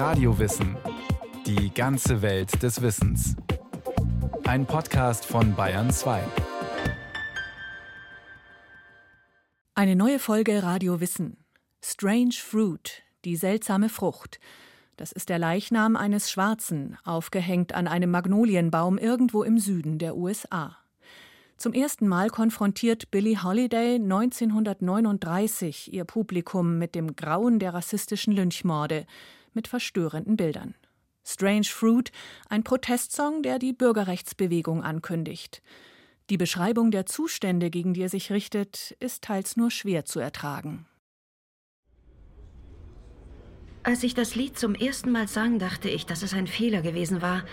Radiowissen. 0.00 0.76
Die 1.44 1.74
ganze 1.74 2.22
Welt 2.22 2.62
des 2.62 2.80
Wissens. 2.80 3.36
Ein 4.44 4.64
Podcast 4.64 5.26
von 5.26 5.54
Bayern 5.54 5.90
2. 5.90 6.22
Eine 9.74 9.96
neue 9.96 10.18
Folge 10.18 10.62
Radio 10.62 11.00
Wissen. 11.02 11.36
Strange 11.84 12.36
Fruit, 12.42 13.02
die 13.26 13.36
seltsame 13.36 13.90
Frucht. 13.90 14.40
Das 14.96 15.12
ist 15.12 15.28
der 15.28 15.38
Leichnam 15.38 15.96
eines 15.96 16.30
Schwarzen, 16.30 16.96
aufgehängt 17.04 17.74
an 17.74 17.86
einem 17.86 18.10
Magnolienbaum 18.10 18.96
irgendwo 18.96 19.42
im 19.42 19.58
Süden 19.58 19.98
der 19.98 20.16
USA. 20.16 20.78
Zum 21.58 21.74
ersten 21.74 22.08
Mal 22.08 22.30
konfrontiert 22.30 23.10
Billie 23.10 23.42
Holiday 23.42 23.96
1939 23.96 25.92
ihr 25.92 26.06
Publikum 26.06 26.78
mit 26.78 26.94
dem 26.94 27.16
Grauen 27.16 27.58
der 27.58 27.74
rassistischen 27.74 28.32
Lynchmorde, 28.32 29.04
mit 29.54 29.68
verstörenden 29.68 30.36
Bildern. 30.36 30.74
Strange 31.24 31.64
Fruit, 31.64 32.10
ein 32.48 32.64
Protestsong, 32.64 33.42
der 33.42 33.58
die 33.58 33.72
Bürgerrechtsbewegung 33.72 34.82
ankündigt. 34.82 35.62
Die 36.30 36.36
Beschreibung 36.36 36.90
der 36.90 37.06
Zustände, 37.06 37.70
gegen 37.70 37.94
die 37.94 38.02
er 38.02 38.08
sich 38.08 38.30
richtet, 38.30 38.96
ist 39.00 39.24
teils 39.24 39.56
nur 39.56 39.70
schwer 39.70 40.04
zu 40.04 40.20
ertragen. 40.20 40.86
Als 43.82 44.02
ich 44.02 44.14
das 44.14 44.34
Lied 44.34 44.58
zum 44.58 44.74
ersten 44.74 45.10
Mal 45.10 45.26
sang, 45.26 45.58
dachte 45.58 45.88
ich, 45.88 46.06
dass 46.06 46.22
es 46.22 46.34
ein 46.34 46.46
Fehler 46.46 46.82
gewesen 46.82 47.22
war 47.22 47.44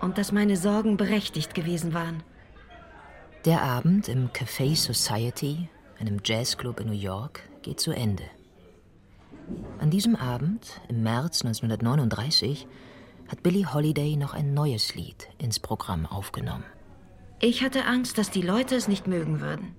und 0.00 0.16
dass 0.16 0.32
meine 0.32 0.56
Sorgen 0.56 0.96
berechtigt 0.96 1.54
gewesen 1.54 1.92
waren. 1.92 2.22
Der 3.44 3.62
Abend 3.62 4.08
im 4.08 4.28
Café 4.30 4.76
Society, 4.76 5.68
einem 5.98 6.20
Jazzclub 6.24 6.80
in 6.80 6.88
New 6.88 6.92
York, 6.92 7.42
geht 7.62 7.80
zu 7.80 7.92
Ende. 7.92 8.24
An 9.78 9.90
diesem 9.90 10.16
Abend, 10.16 10.80
im 10.88 11.02
März 11.02 11.44
1939, 11.44 12.66
hat 13.28 13.42
Billie 13.42 13.72
Holiday 13.72 14.16
noch 14.16 14.34
ein 14.34 14.54
neues 14.54 14.94
Lied 14.94 15.28
ins 15.38 15.58
Programm 15.60 16.06
aufgenommen. 16.06 16.64
Ich 17.40 17.62
hatte 17.62 17.84
Angst, 17.84 18.18
dass 18.18 18.30
die 18.30 18.42
Leute 18.42 18.76
es 18.76 18.88
nicht 18.88 19.06
mögen 19.06 19.40
würden. 19.40 19.74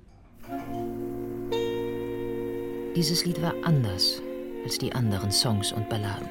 Dieses 2.96 3.26
Lied 3.26 3.42
war 3.42 3.54
anders 3.64 4.22
als 4.64 4.78
die 4.78 4.94
anderen 4.94 5.32
Songs 5.32 5.72
und 5.72 5.90
Balladen. 5.90 6.28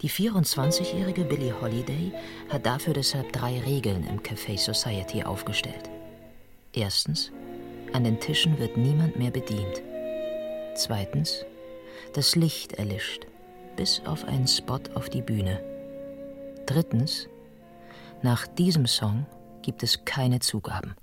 Die 0.00 0.10
24-jährige 0.10 1.24
Billie 1.24 1.60
Holiday 1.60 2.12
hat 2.50 2.66
dafür 2.66 2.94
deshalb 2.94 3.32
drei 3.32 3.60
Regeln 3.60 4.06
im 4.06 4.20
Café 4.20 4.58
Society 4.58 5.22
aufgestellt. 5.22 5.90
Erstens, 6.72 7.30
an 7.92 8.04
den 8.04 8.18
Tischen 8.18 8.58
wird 8.58 8.76
niemand 8.76 9.18
mehr 9.18 9.30
bedient. 9.30 9.82
Zweitens, 10.74 11.44
das 12.14 12.36
Licht 12.36 12.74
erlischt, 12.74 13.26
bis 13.76 14.02
auf 14.06 14.24
einen 14.24 14.46
Spot 14.46 14.80
auf 14.94 15.08
die 15.08 15.22
Bühne. 15.22 15.60
Drittens, 16.66 17.28
nach 18.22 18.46
diesem 18.46 18.86
Song 18.86 19.26
gibt 19.62 19.82
es 19.82 20.04
keine 20.04 20.40
Zugaben. 20.40 20.94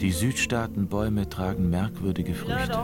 Die 0.00 0.10
Südstaatenbäume 0.10 1.28
tragen 1.28 1.70
merkwürdige 1.70 2.34
Früchte. 2.34 2.78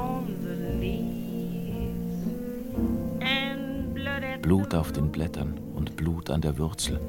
Blut 4.42 4.74
auf 4.74 4.92
den 4.92 5.12
Blättern 5.12 5.58
und 5.74 5.96
Blut 5.96 6.30
an 6.30 6.40
der 6.40 6.58
Wurzel. 6.58 7.00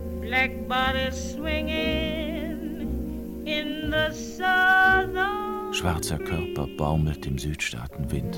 Schwarzer 5.72 6.17
Körper 6.17 6.67
baumelt 6.78 7.25
im 7.25 7.38
Südstaatenwind. 7.38 8.38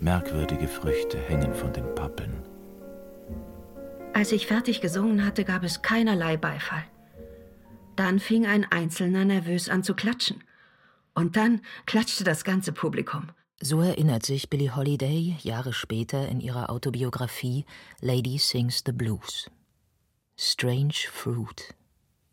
Merkwürdige 0.00 0.68
Früchte 0.68 1.18
hängen 1.18 1.54
von 1.54 1.72
den 1.72 1.94
Pappeln. 1.94 2.42
Als 4.12 4.32
ich 4.32 4.46
fertig 4.46 4.80
gesungen 4.80 5.24
hatte, 5.24 5.44
gab 5.44 5.62
es 5.62 5.82
keinerlei 5.82 6.36
Beifall. 6.36 6.84
Dann 7.96 8.18
fing 8.18 8.46
ein 8.46 8.66
Einzelner 8.70 9.24
nervös 9.24 9.68
an 9.68 9.82
zu 9.82 9.94
klatschen. 9.94 10.42
Und 11.14 11.36
dann 11.36 11.60
klatschte 11.86 12.24
das 12.24 12.44
ganze 12.44 12.72
Publikum. 12.72 13.28
So 13.62 13.82
erinnert 13.82 14.24
sich 14.24 14.48
Billie 14.48 14.74
Holiday 14.74 15.36
Jahre 15.42 15.74
später 15.74 16.26
in 16.26 16.40
ihrer 16.40 16.70
Autobiografie 16.70 17.66
Lady 18.00 18.38
Sings 18.38 18.82
the 18.86 18.92
Blues. 18.92 19.50
Strange 20.34 20.94
Fruit, 21.12 21.74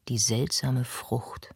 die 0.07 0.19
seltsame 0.19 0.85
Frucht. 0.85 1.53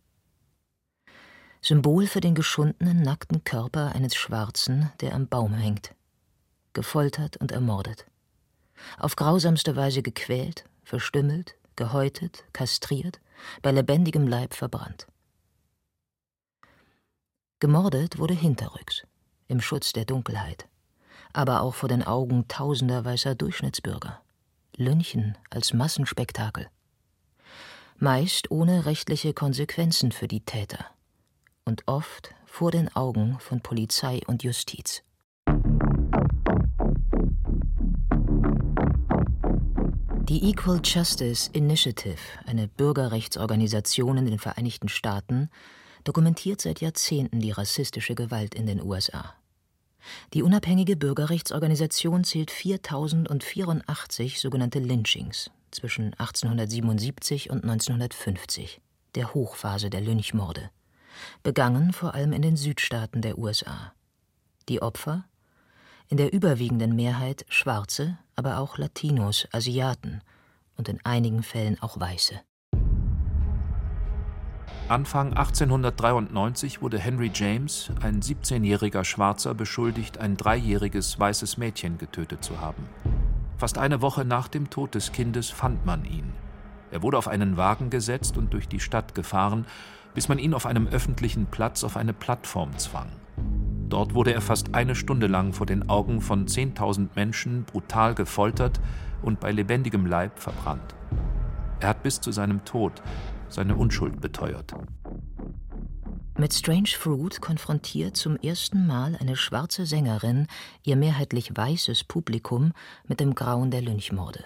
Symbol 1.62 2.08
für 2.08 2.20
den 2.20 2.36
geschundenen, 2.36 3.02
nackten 3.02 3.46
Körper 3.46 3.96
eines 3.96 4.14
Schwarzen, 4.14 4.92
der 5.00 5.16
am 5.16 5.30
Baum 5.30 5.54
hängt. 5.54 5.96
Gefoltert 6.74 7.38
und 7.38 7.54
ermordet. 7.54 8.06
Auf 8.98 9.16
grausamste 9.16 9.78
Weise 9.78 10.02
gequält, 10.02 10.66
verstümmelt, 10.84 11.56
gehäutet, 11.78 12.44
kastriert, 12.52 13.22
bei 13.62 13.72
lebendigem 13.72 14.28
Leib 14.28 14.54
verbrannt. 14.54 15.08
Gemordet 17.60 18.18
wurde 18.18 18.34
hinterrücks, 18.34 19.04
im 19.52 19.62
Schutz 19.62 19.94
der 19.94 20.06
Dunkelheit, 20.06 20.68
aber 21.34 21.62
auch 21.62 21.76
vor 21.76 21.90
den 21.90 22.02
Augen 22.02 22.48
tausender 22.48 23.06
weißer 23.06 23.36
Durchschnittsbürger. 23.36 24.22
Lynchen 24.78 25.38
als 25.50 25.74
Massenspektakel. 25.74 26.68
Meist 27.98 28.50
ohne 28.50 28.86
rechtliche 28.86 29.34
Konsequenzen 29.34 30.12
für 30.12 30.28
die 30.28 30.40
Täter 30.40 30.86
und 31.66 31.84
oft 31.86 32.34
vor 32.46 32.72
den 32.72 32.94
Augen 32.96 33.38
von 33.40 33.62
Polizei 33.62 34.22
und 34.26 34.44
Justiz. 34.44 35.04
Die 40.24 40.50
Equal 40.50 40.80
Justice 40.82 41.50
Initiative, 41.52 42.18
eine 42.46 42.70
Bürgerrechtsorganisation 42.70 44.18
in 44.18 44.26
den 44.26 44.40
Vereinigten 44.40 44.88
Staaten, 44.88 45.50
dokumentiert 46.04 46.62
seit 46.62 46.82
Jahrzehnten 46.82 47.42
die 47.42 47.52
rassistische 47.52 48.16
Gewalt 48.16 48.56
in 48.56 48.66
den 48.66 48.82
USA. 48.82 49.36
Die 50.34 50.44
unabhängige 50.44 50.96
Bürgerrechtsorganisation 50.96 52.24
zählt 52.24 52.52
4084 52.52 54.40
sogenannte 54.40 54.80
Lynchings 54.80 55.52
zwischen 55.72 56.14
1877 56.14 57.50
und 57.50 57.64
1950, 57.64 58.82
der 59.16 59.34
Hochphase 59.34 59.90
der 59.90 60.02
Lynchmorde, 60.02 60.70
begangen 61.44 61.94
vor 61.94 62.14
allem 62.14 62.34
in 62.34 62.42
den 62.42 62.58
Südstaaten 62.58 63.22
der 63.22 63.38
USA. 63.38 63.94
Die 64.70 64.82
Opfer? 64.82 65.26
In 66.10 66.18
der 66.18 66.34
überwiegenden 66.34 66.96
Mehrheit 66.96 67.46
Schwarze, 67.48 68.18
aber 68.36 68.60
auch 68.60 68.78
Latinos, 68.78 69.48
Asiaten 69.52 70.22
und 70.76 70.90
in 70.90 71.00
einigen 71.06 71.42
Fällen 71.42 71.82
auch 71.82 72.00
Weiße. 72.00 72.42
Anfang 74.92 75.30
1893 75.30 76.82
wurde 76.82 77.00
Henry 77.00 77.32
James, 77.34 77.94
ein 78.02 78.20
17-jähriger 78.20 79.06
Schwarzer, 79.06 79.54
beschuldigt, 79.54 80.18
ein 80.18 80.36
dreijähriges 80.36 81.18
weißes 81.18 81.58
Mädchen 81.58 81.98
getötet 81.98 82.44
zu 82.44 82.60
haben. 82.60 82.84
Fast 83.58 83.78
eine 83.78 84.02
Woche 84.02 84.26
nach 84.26 84.50
dem 84.50 84.70
Tod 84.70 84.94
des 84.94 85.14
Kindes 85.14 85.50
fand 85.50 85.86
man 85.86 86.04
ihn. 86.04 86.34
Er 86.92 87.04
wurde 87.04 87.18
auf 87.18 87.30
einen 87.30 87.56
Wagen 87.56 87.90
gesetzt 87.90 88.36
und 88.38 88.52
durch 88.52 88.68
die 88.68 88.82
Stadt 88.82 89.16
gefahren, 89.16 89.66
bis 90.14 90.28
man 90.28 90.40
ihn 90.40 90.54
auf 90.54 90.66
einem 90.66 90.90
öffentlichen 90.90 91.46
Platz 91.46 91.86
auf 91.86 91.96
eine 91.96 92.12
Plattform 92.12 92.78
zwang. 92.78 93.08
Dort 93.88 94.14
wurde 94.14 94.34
er 94.34 94.42
fast 94.42 94.76
eine 94.76 94.96
Stunde 94.96 95.28
lang 95.28 95.54
vor 95.54 95.68
den 95.68 95.88
Augen 95.88 96.20
von 96.20 96.48
10.000 96.48 97.12
Menschen 97.16 97.64
brutal 97.64 98.14
gefoltert 98.14 98.82
und 99.22 99.40
bei 99.40 99.54
lebendigem 99.54 100.06
Leib 100.06 100.38
verbrannt. 100.38 100.96
Er 101.80 101.88
hat 101.88 102.04
bis 102.04 102.20
zu 102.20 102.34
seinem 102.34 102.66
Tod 102.66 103.02
seine 103.54 103.76
Unschuld 103.76 104.22
beteuert. 104.22 104.74
Mit 106.38 106.54
Strange 106.54 106.90
Fruit 106.98 107.42
konfrontiert 107.42 108.18
zum 108.18 108.38
ersten 108.38 108.88
Mal 108.88 109.18
eine 109.20 109.36
schwarze 109.36 109.86
Sängerin 109.86 110.48
ihr 110.84 110.96
mehrheitlich 110.96 111.56
weißes 111.56 112.06
Publikum 112.06 112.72
mit 113.08 113.20
dem 113.20 113.36
Grauen 113.36 113.70
der 113.70 113.82
Lynchmorde. 113.82 114.44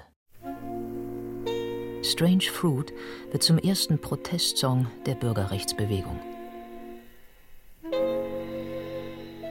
Strange 2.03 2.43
Fruit 2.51 2.93
wird 3.31 3.43
zum 3.43 3.57
ersten 3.57 3.99
Protestsong 3.99 4.87
der 5.05 5.15
Bürgerrechtsbewegung. 5.15 6.19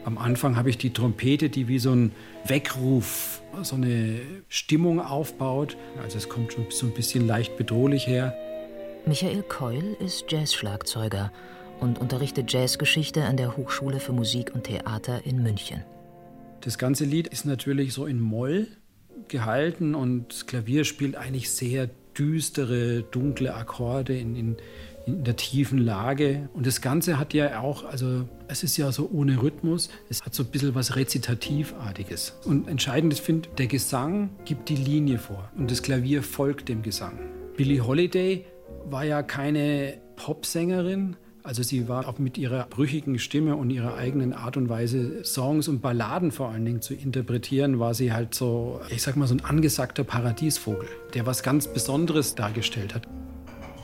Am 0.05 0.19
Anfang 0.19 0.57
habe 0.57 0.69
ich 0.69 0.77
die 0.77 0.93
Trompete, 0.93 1.49
die 1.49 1.67
wie 1.67 1.79
so 1.79 1.93
ein 1.93 2.13
Weckruf, 2.45 3.43
so 3.63 3.77
eine 3.77 4.21
Stimmung 4.49 5.01
aufbaut. 5.01 5.77
Also 6.03 6.19
es 6.19 6.29
kommt 6.29 6.53
schon 6.53 6.67
so 6.69 6.87
ein 6.87 6.93
bisschen 6.93 7.27
leicht 7.27 7.57
bedrohlich 7.57 8.07
her. 8.07 8.37
Michael 9.07 9.43
Keul 9.43 9.97
ist 10.01 10.33
Jazzschlagzeuger 10.33 11.31
und 11.79 11.99
unterrichtet 11.99 12.51
Jazzgeschichte 12.51 13.25
an 13.25 13.37
der 13.37 13.55
Hochschule 13.55 14.01
für 14.01 14.13
Musik 14.13 14.53
und 14.55 14.65
Theater 14.65 15.27
in 15.27 15.43
München. 15.43 15.83
Das 16.63 16.79
ganze 16.79 17.05
Lied 17.05 17.27
ist 17.27 17.45
natürlich 17.45 17.93
so 17.93 18.07
in 18.07 18.19
Moll 18.19 18.67
gehalten 19.29 19.95
und 19.95 20.33
das 20.33 20.47
Klavier 20.47 20.85
spielt 20.85 21.17
eigentlich 21.17 21.51
sehr 21.51 21.91
düstere, 22.17 23.03
dunkle 23.03 23.55
Akkorde 23.55 24.17
in, 24.17 24.37
in, 24.37 24.57
in 25.05 25.23
der 25.23 25.37
tiefen 25.37 25.79
Lage. 25.79 26.49
Und 26.55 26.67
das 26.67 26.81
Ganze 26.81 27.19
hat 27.19 27.35
ja 27.35 27.61
auch, 27.61 27.85
also 27.85 28.27
es 28.49 28.63
ist 28.63 28.79
ja 28.79 28.91
so 28.91 29.11
ohne 29.13 29.43
Rhythmus, 29.43 29.91
es 30.09 30.23
hat 30.23 30.35
so 30.35 30.45
ein 30.45 30.49
bisschen 30.49 30.75
was 30.75 30.97
Rezitativartiges. 30.97 32.39
Und 32.47 32.69
entscheidend 32.69 33.13
ist, 33.13 33.21
finde 33.21 33.51
der 33.59 33.67
Gesang 33.67 34.31
gibt 34.47 34.71
die 34.71 34.77
Linie 34.77 35.19
vor 35.19 35.51
und 35.59 35.71
das 35.71 35.83
Klavier 35.83 36.23
folgt 36.23 36.71
dem 36.71 36.83
Gesang. 36.83 37.19
Billie 37.55 37.87
Holiday 37.87 38.47
war 38.87 39.05
ja 39.05 39.23
keine 39.23 39.99
Popsängerin, 40.17 41.17
also 41.43 41.63
sie 41.63 41.89
war 41.89 42.09
auch 42.09 42.19
mit 42.19 42.39
ihrer 42.39 42.65
brüchigen 42.65 43.19
Stimme 43.19 43.57
und 43.57 43.69
ihrer 43.69 43.97
eigenen 43.97 44.33
Art 44.33 44.57
und 44.57 44.71
Weise, 44.71 45.25
Songs 45.25 45.69
und 45.69 45.83
Balladen 45.83 46.33
vor 46.33 46.49
allen 46.49 46.65
Dingen 46.65 46.81
zu 46.81 46.95
interpretieren, 46.95 47.79
war 47.79 47.93
sie 47.93 48.13
halt 48.13 48.35
so, 48.35 48.81
ich 48.89 49.03
sag 49.03 49.17
mal, 49.17 49.27
so 49.27 49.35
ein 49.35 49.45
angesagter 49.45 50.05
Paradiesvogel, 50.05 50.89
der 51.13 51.27
was 51.27 51.43
ganz 51.43 51.69
Besonderes 51.69 52.35
dargestellt 52.35 52.95
hat. 52.95 53.07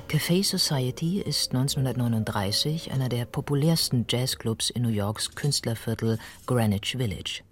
Café 0.09 0.43
Society 0.43 1.21
ist 1.21 1.55
1939 1.55 2.91
einer 2.93 3.09
der 3.09 3.27
populärsten 3.27 4.07
Jazzclubs 4.09 4.71
in 4.71 4.83
New 4.83 4.89
Yorks 4.89 5.35
Künstlerviertel 5.35 6.19
Greenwich 6.47 6.97
Village. 6.97 7.43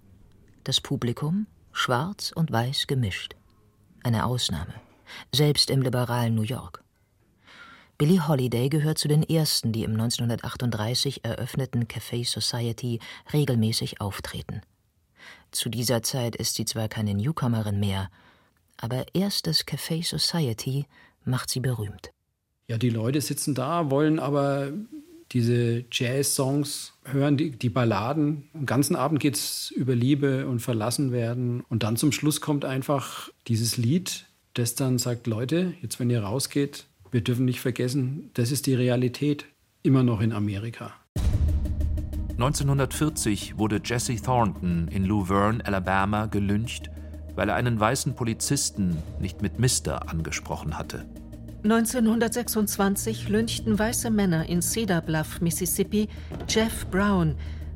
Das 0.63 0.81
Publikum 0.81 1.45
schwarz 1.71 2.33
und 2.35 2.51
weiß 2.51 2.87
gemischt. 2.87 3.35
Eine 4.03 4.25
Ausnahme, 4.25 4.73
selbst 5.33 5.69
im 5.69 5.81
liberalen 5.81 6.35
New 6.35 6.41
York. 6.41 6.83
Billie 7.99 8.29
Holiday 8.29 8.69
gehört 8.69 8.97
zu 8.97 9.09
den 9.09 9.23
ersten, 9.23 9.73
die 9.73 9.83
im 9.83 9.91
1938 9.91 11.25
eröffneten 11.25 11.83
Café 11.83 12.25
Society 12.25 13.01
regelmäßig 13.33 13.99
auftreten. 13.99 14.61
Zu 15.51 15.67
dieser 15.67 16.01
Zeit 16.01 16.37
ist 16.37 16.55
sie 16.55 16.63
zwar 16.63 16.87
keine 16.87 17.13
Newcomerin 17.13 17.77
mehr, 17.77 18.09
aber 18.77 19.03
erst 19.13 19.47
das 19.47 19.67
Café 19.67 20.01
Society 20.01 20.85
macht 21.25 21.49
sie 21.49 21.59
berühmt. 21.59 22.11
Ja, 22.69 22.77
die 22.77 22.89
Leute 22.89 23.19
sitzen 23.19 23.53
da, 23.53 23.91
wollen 23.91 24.19
aber 24.19 24.71
diese 25.33 25.83
Jazz-Songs 25.91 26.93
hören, 27.03 27.35
die, 27.35 27.51
die 27.51 27.69
Balladen. 27.69 28.49
Den 28.53 28.65
ganzen 28.65 28.95
Abend 28.95 29.19
geht 29.19 29.35
es 29.35 29.71
über 29.71 29.93
Liebe 29.93 30.47
und 30.47 30.61
Verlassenwerden. 30.61 31.65
Und 31.67 31.83
dann 31.83 31.97
zum 31.97 32.13
Schluss 32.13 32.39
kommt 32.39 32.63
einfach 32.63 33.29
dieses 33.49 33.75
Lied, 33.75 34.25
das 34.53 34.75
dann 34.75 34.99
sagt, 34.99 35.27
Leute, 35.27 35.73
jetzt 35.81 35.99
wenn 35.99 36.09
ihr 36.09 36.23
rausgeht, 36.23 36.85
wir 37.11 37.21
dürfen 37.21 37.45
nicht 37.45 37.61
vergessen, 37.61 38.29
das 38.33 38.51
ist 38.51 38.67
die 38.67 38.75
Realität 38.75 39.45
immer 39.83 40.03
noch 40.03 40.21
in 40.21 40.31
Amerika. 40.31 40.93
1940 42.33 43.57
wurde 43.57 43.81
Jesse 43.83 44.15
Thornton 44.15 44.87
in 44.89 45.03
Luverne, 45.03 45.65
Alabama, 45.65 46.27
gelyncht, 46.27 46.89
weil 47.35 47.49
er 47.49 47.55
einen 47.55 47.79
weißen 47.79 48.15
Polizisten 48.15 48.97
nicht 49.19 49.41
mit 49.41 49.59
Mister 49.59 50.09
angesprochen 50.09 50.77
hatte. 50.77 51.05
1926 51.63 53.27
lynchten 53.27 53.77
weiße 53.77 54.09
Männer 54.09 54.47
in 54.47 54.61
Cedar 54.61 55.01
Bluff, 55.01 55.41
Mississippi, 55.41 56.07
Jeff 56.47 56.85
Brown, 56.89 57.35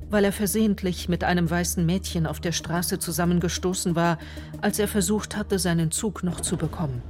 weil 0.09 0.23
er 0.23 0.31
versehentlich 0.31 1.09
mit 1.09 1.25
einem 1.25 1.49
weißen 1.49 1.85
Mädchen 1.85 2.25
auf 2.25 2.39
der 2.39 2.53
Straße 2.53 2.99
zusammengestoßen 2.99 3.95
war, 3.95 4.17
als 4.61 4.79
er 4.79 4.87
versucht 4.87 5.35
hatte, 5.35 5.59
seinen 5.59 5.91
Zug 5.91 6.23
noch 6.23 6.39
zu 6.39 6.55
bekommen. 6.55 7.01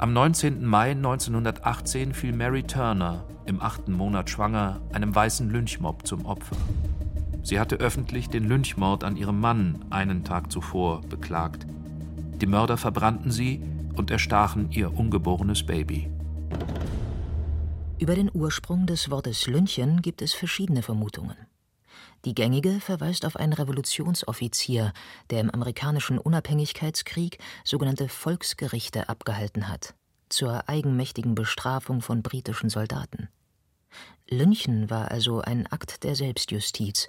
Am 0.00 0.12
19. 0.12 0.64
Mai 0.64 0.92
1918 0.92 2.14
fiel 2.14 2.32
Mary 2.32 2.62
Turner, 2.62 3.24
im 3.46 3.60
achten 3.60 3.92
Monat 3.92 4.30
schwanger, 4.30 4.80
einem 4.92 5.12
weißen 5.12 5.50
Lynchmob 5.50 6.06
zum 6.06 6.24
Opfer. 6.24 6.56
Sie 7.42 7.58
hatte 7.58 7.76
öffentlich 7.76 8.28
den 8.28 8.44
Lynchmord 8.44 9.02
an 9.02 9.16
ihrem 9.16 9.40
Mann 9.40 9.84
einen 9.90 10.22
Tag 10.22 10.52
zuvor 10.52 11.00
beklagt. 11.00 11.66
Die 12.40 12.46
Mörder 12.46 12.76
verbrannten 12.76 13.32
sie 13.32 13.60
und 13.96 14.12
erstachen 14.12 14.70
ihr 14.70 14.96
ungeborenes 14.96 15.66
Baby. 15.66 16.08
Über 17.98 18.14
den 18.14 18.30
Ursprung 18.32 18.86
des 18.86 19.10
Wortes 19.10 19.48
Lynchen 19.48 20.00
gibt 20.00 20.22
es 20.22 20.32
verschiedene 20.32 20.82
Vermutungen. 20.82 21.47
Die 22.24 22.34
gängige 22.34 22.80
verweist 22.80 23.24
auf 23.24 23.36
einen 23.36 23.52
Revolutionsoffizier, 23.52 24.92
der 25.30 25.40
im 25.40 25.50
amerikanischen 25.50 26.18
Unabhängigkeitskrieg 26.18 27.38
sogenannte 27.64 28.08
Volksgerichte 28.08 29.08
abgehalten 29.08 29.68
hat, 29.68 29.94
zur 30.28 30.68
eigenmächtigen 30.68 31.34
Bestrafung 31.34 32.00
von 32.00 32.22
britischen 32.22 32.70
Soldaten. 32.70 33.28
Lynchen 34.28 34.90
war 34.90 35.10
also 35.10 35.40
ein 35.40 35.66
Akt 35.68 36.04
der 36.04 36.14
Selbstjustiz, 36.14 37.08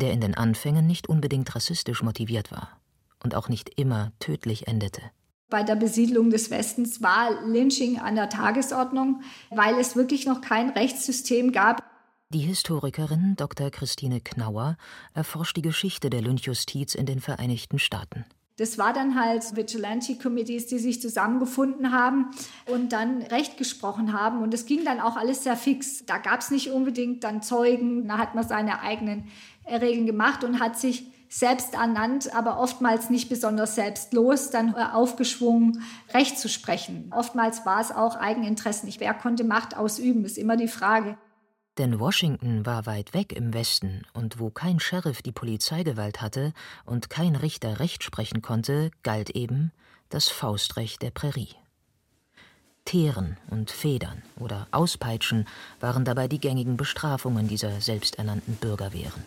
der 0.00 0.12
in 0.12 0.20
den 0.20 0.34
Anfängen 0.34 0.86
nicht 0.86 1.08
unbedingt 1.08 1.54
rassistisch 1.54 2.02
motiviert 2.02 2.50
war 2.50 2.80
und 3.22 3.34
auch 3.34 3.48
nicht 3.48 3.78
immer 3.78 4.12
tödlich 4.18 4.66
endete. 4.66 5.02
Bei 5.50 5.62
der 5.62 5.76
Besiedlung 5.76 6.28
des 6.28 6.50
Westens 6.50 7.02
war 7.02 7.30
Lynching 7.46 7.98
an 7.98 8.16
der 8.16 8.28
Tagesordnung, 8.28 9.22
weil 9.50 9.78
es 9.78 9.96
wirklich 9.96 10.26
noch 10.26 10.42
kein 10.42 10.70
Rechtssystem 10.70 11.52
gab, 11.52 11.82
die 12.30 12.40
Historikerin 12.40 13.36
Dr. 13.36 13.70
Christine 13.70 14.20
Knauer 14.20 14.76
erforscht 15.14 15.56
die 15.56 15.62
Geschichte 15.62 16.10
der 16.10 16.20
Lynchjustiz 16.20 16.94
in 16.94 17.06
den 17.06 17.20
Vereinigten 17.20 17.78
Staaten. 17.78 18.26
Das 18.58 18.76
war 18.76 18.92
dann 18.92 19.18
halt 19.18 19.56
Vigilante-Committees, 19.56 20.66
die 20.66 20.78
sich 20.78 21.00
zusammengefunden 21.00 21.92
haben 21.92 22.32
und 22.66 22.92
dann 22.92 23.22
Recht 23.22 23.56
gesprochen 23.56 24.12
haben. 24.12 24.42
Und 24.42 24.52
es 24.52 24.66
ging 24.66 24.84
dann 24.84 25.00
auch 25.00 25.16
alles 25.16 25.44
sehr 25.44 25.56
fix. 25.56 26.04
Da 26.04 26.18
gab 26.18 26.40
es 26.40 26.50
nicht 26.50 26.70
unbedingt 26.70 27.22
dann 27.24 27.40
Zeugen. 27.40 28.08
Da 28.08 28.18
hat 28.18 28.34
man 28.34 28.46
seine 28.46 28.80
eigenen 28.80 29.28
Regeln 29.66 30.06
gemacht 30.06 30.44
und 30.44 30.60
hat 30.60 30.78
sich 30.78 31.06
selbst 31.30 31.74
ernannt, 31.74 32.34
aber 32.34 32.58
oftmals 32.58 33.10
nicht 33.10 33.28
besonders 33.28 33.74
selbstlos, 33.74 34.50
dann 34.50 34.74
aufgeschwungen, 34.74 35.82
Recht 36.12 36.38
zu 36.38 36.48
sprechen. 36.48 37.12
Oftmals 37.14 37.64
war 37.64 37.80
es 37.80 37.92
auch 37.92 38.16
Eigeninteressen. 38.16 38.92
Wer 38.98 39.14
konnte 39.14 39.44
Macht 39.44 39.76
ausüben, 39.76 40.24
ist 40.24 40.38
immer 40.38 40.56
die 40.56 40.68
Frage. 40.68 41.16
Denn 41.78 42.00
Washington 42.00 42.66
war 42.66 42.86
weit 42.86 43.14
weg 43.14 43.32
im 43.32 43.54
Westen, 43.54 44.02
und 44.12 44.40
wo 44.40 44.50
kein 44.50 44.80
Sheriff 44.80 45.22
die 45.22 45.32
Polizeigewalt 45.32 46.20
hatte 46.20 46.52
und 46.84 47.08
kein 47.08 47.36
Richter 47.36 47.78
Recht 47.78 48.02
sprechen 48.02 48.42
konnte, 48.42 48.90
galt 49.04 49.30
eben 49.30 49.70
das 50.08 50.28
Faustrecht 50.28 51.02
der 51.02 51.12
Prärie. 51.12 51.54
Teeren 52.84 53.36
und 53.50 53.70
Federn 53.70 54.22
oder 54.40 54.66
Auspeitschen 54.72 55.46
waren 55.78 56.04
dabei 56.04 56.26
die 56.26 56.40
gängigen 56.40 56.76
Bestrafungen 56.76 57.46
dieser 57.46 57.80
selbsternannten 57.80 58.56
Bürgerwehren. 58.56 59.24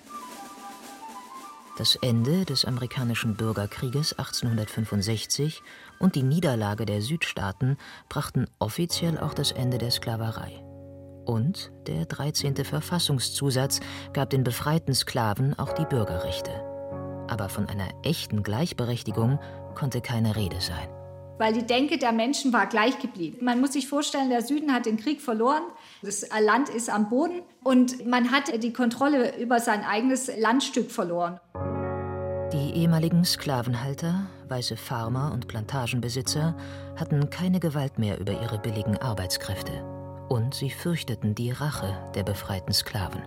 Das 1.77 1.95
Ende 1.95 2.43
des 2.43 2.65
amerikanischen 2.65 3.35
Bürgerkrieges 3.35 4.13
1865 4.13 5.61
und 5.99 6.15
die 6.15 6.23
Niederlage 6.23 6.85
der 6.85 7.01
Südstaaten 7.01 7.77
brachten 8.09 8.47
offiziell 8.59 9.17
auch 9.17 9.33
das 9.33 9.51
Ende 9.51 9.77
der 9.77 9.91
Sklaverei. 9.91 10.70
Und 11.25 11.71
der 11.87 12.05
13. 12.05 12.55
Verfassungszusatz 12.55 13.79
gab 14.13 14.29
den 14.29 14.43
befreiten 14.43 14.93
Sklaven 14.93 15.57
auch 15.57 15.73
die 15.73 15.85
Bürgerrechte. 15.85 16.51
Aber 17.29 17.47
von 17.49 17.67
einer 17.67 17.89
echten 18.03 18.43
Gleichberechtigung 18.43 19.39
konnte 19.75 20.01
keine 20.01 20.35
Rede 20.35 20.59
sein. 20.59 20.89
Weil 21.37 21.53
die 21.53 21.65
Denke 21.65 21.97
der 21.97 22.11
Menschen 22.11 22.53
war 22.53 22.67
gleich 22.67 22.99
geblieben. 22.99 23.43
Man 23.43 23.61
muss 23.61 23.73
sich 23.73 23.87
vorstellen, 23.87 24.29
der 24.29 24.41
Süden 24.41 24.73
hat 24.73 24.85
den 24.85 24.97
Krieg 24.97 25.21
verloren, 25.21 25.63
das 26.03 26.27
Land 26.39 26.69
ist 26.69 26.89
am 26.89 27.09
Boden 27.09 27.41
und 27.63 28.05
man 28.05 28.31
hat 28.31 28.61
die 28.61 28.73
Kontrolle 28.73 29.37
über 29.39 29.59
sein 29.59 29.83
eigenes 29.83 30.29
Landstück 30.37 30.91
verloren. 30.91 31.39
Die 32.53 32.73
ehemaligen 32.81 33.23
Sklavenhalter, 33.23 34.27
weiße 34.49 34.75
Farmer 34.75 35.31
und 35.33 35.47
Plantagenbesitzer 35.47 36.55
hatten 36.97 37.29
keine 37.29 37.59
Gewalt 37.59 37.97
mehr 37.97 38.19
über 38.19 38.33
ihre 38.33 38.59
billigen 38.59 38.97
Arbeitskräfte 38.97 40.00
und 40.31 40.55
sie 40.55 40.69
fürchteten 40.69 41.35
die 41.35 41.51
Rache 41.51 41.93
der 42.15 42.23
befreiten 42.23 42.71
Sklaven. 42.71 43.21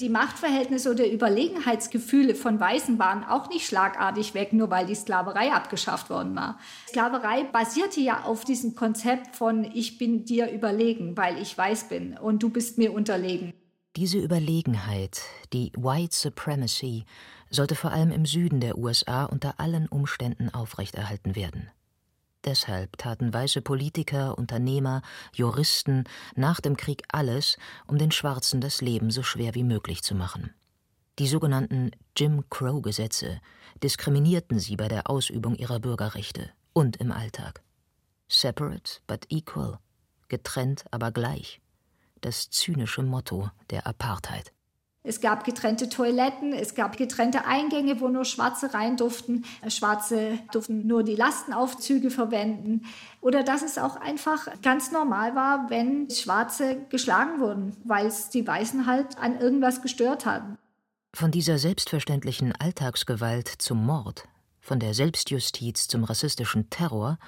Die 0.00 0.08
Machtverhältnisse 0.08 0.90
oder 0.90 1.10
Überlegenheitsgefühle 1.10 2.34
von 2.34 2.58
Weißen 2.58 2.98
waren 2.98 3.24
auch 3.24 3.50
nicht 3.50 3.66
schlagartig 3.66 4.32
weg, 4.32 4.54
nur 4.54 4.70
weil 4.70 4.86
die 4.86 4.94
Sklaverei 4.94 5.52
abgeschafft 5.52 6.08
worden 6.08 6.34
war. 6.34 6.58
Sklaverei 6.88 7.44
basierte 7.44 8.00
ja 8.00 8.22
auf 8.22 8.44
diesem 8.44 8.74
Konzept 8.74 9.36
von 9.36 9.64
ich 9.64 9.98
bin 9.98 10.24
dir 10.24 10.50
überlegen, 10.50 11.14
weil 11.16 11.42
ich 11.42 11.58
weiß 11.58 11.90
bin 11.90 12.16
und 12.16 12.42
du 12.42 12.48
bist 12.48 12.78
mir 12.78 12.94
unterlegen. 12.94 13.52
Diese 13.94 14.18
Überlegenheit, 14.18 15.20
die 15.52 15.72
White 15.76 16.16
Supremacy, 16.16 17.04
sollte 17.50 17.74
vor 17.74 17.90
allem 17.90 18.12
im 18.12 18.24
Süden 18.24 18.60
der 18.60 18.78
USA 18.78 19.24
unter 19.24 19.60
allen 19.60 19.88
Umständen 19.88 20.48
aufrechterhalten 20.48 21.36
werden. 21.36 21.70
Deshalb 22.44 22.96
taten 22.98 23.32
weiße 23.32 23.62
Politiker, 23.62 24.38
Unternehmer, 24.38 25.02
Juristen 25.34 26.04
nach 26.36 26.60
dem 26.60 26.76
Krieg 26.76 27.02
alles, 27.08 27.58
um 27.86 27.98
den 27.98 28.12
Schwarzen 28.12 28.60
das 28.60 28.80
Leben 28.80 29.10
so 29.10 29.22
schwer 29.22 29.54
wie 29.54 29.64
möglich 29.64 30.02
zu 30.02 30.14
machen. 30.14 30.54
Die 31.18 31.26
sogenannten 31.26 31.90
Jim 32.16 32.48
Crow-Gesetze 32.48 33.40
diskriminierten 33.82 34.60
sie 34.60 34.76
bei 34.76 34.86
der 34.86 35.10
Ausübung 35.10 35.56
ihrer 35.56 35.80
Bürgerrechte 35.80 36.50
und 36.72 36.96
im 36.98 37.10
Alltag. 37.10 37.62
Separate 38.28 39.00
but 39.08 39.26
equal, 39.28 39.78
getrennt 40.28 40.84
aber 40.92 41.10
gleich. 41.10 41.60
Das 42.20 42.50
zynische 42.50 43.02
Motto 43.02 43.50
der 43.70 43.86
Apartheid. 43.86 44.52
Es 45.08 45.22
gab 45.22 45.44
getrennte 45.44 45.88
Toiletten, 45.88 46.52
es 46.52 46.74
gab 46.74 46.98
getrennte 46.98 47.46
Eingänge, 47.46 47.98
wo 48.00 48.08
nur 48.08 48.26
Schwarze 48.26 48.74
rein 48.74 48.98
durften. 48.98 49.44
Schwarze 49.66 50.38
durften 50.52 50.86
nur 50.86 51.02
die 51.02 51.14
Lastenaufzüge 51.14 52.10
verwenden. 52.10 52.82
Oder 53.22 53.42
dass 53.42 53.62
es 53.62 53.78
auch 53.78 53.96
einfach 53.96 54.48
ganz 54.60 54.92
normal 54.92 55.34
war, 55.34 55.70
wenn 55.70 56.10
Schwarze 56.10 56.76
geschlagen 56.90 57.40
wurden, 57.40 57.74
weil 57.84 58.06
es 58.06 58.28
die 58.28 58.46
Weißen 58.46 58.84
halt 58.84 59.16
an 59.18 59.40
irgendwas 59.40 59.80
gestört 59.80 60.26
hatten. 60.26 60.58
Von 61.14 61.30
dieser 61.30 61.56
selbstverständlichen 61.56 62.52
Alltagsgewalt 62.54 63.48
zum 63.48 63.86
Mord, 63.86 64.28
von 64.60 64.78
der 64.78 64.92
Selbstjustiz 64.92 65.88
zum 65.88 66.04
rassistischen 66.04 66.68
Terror, 66.68 67.18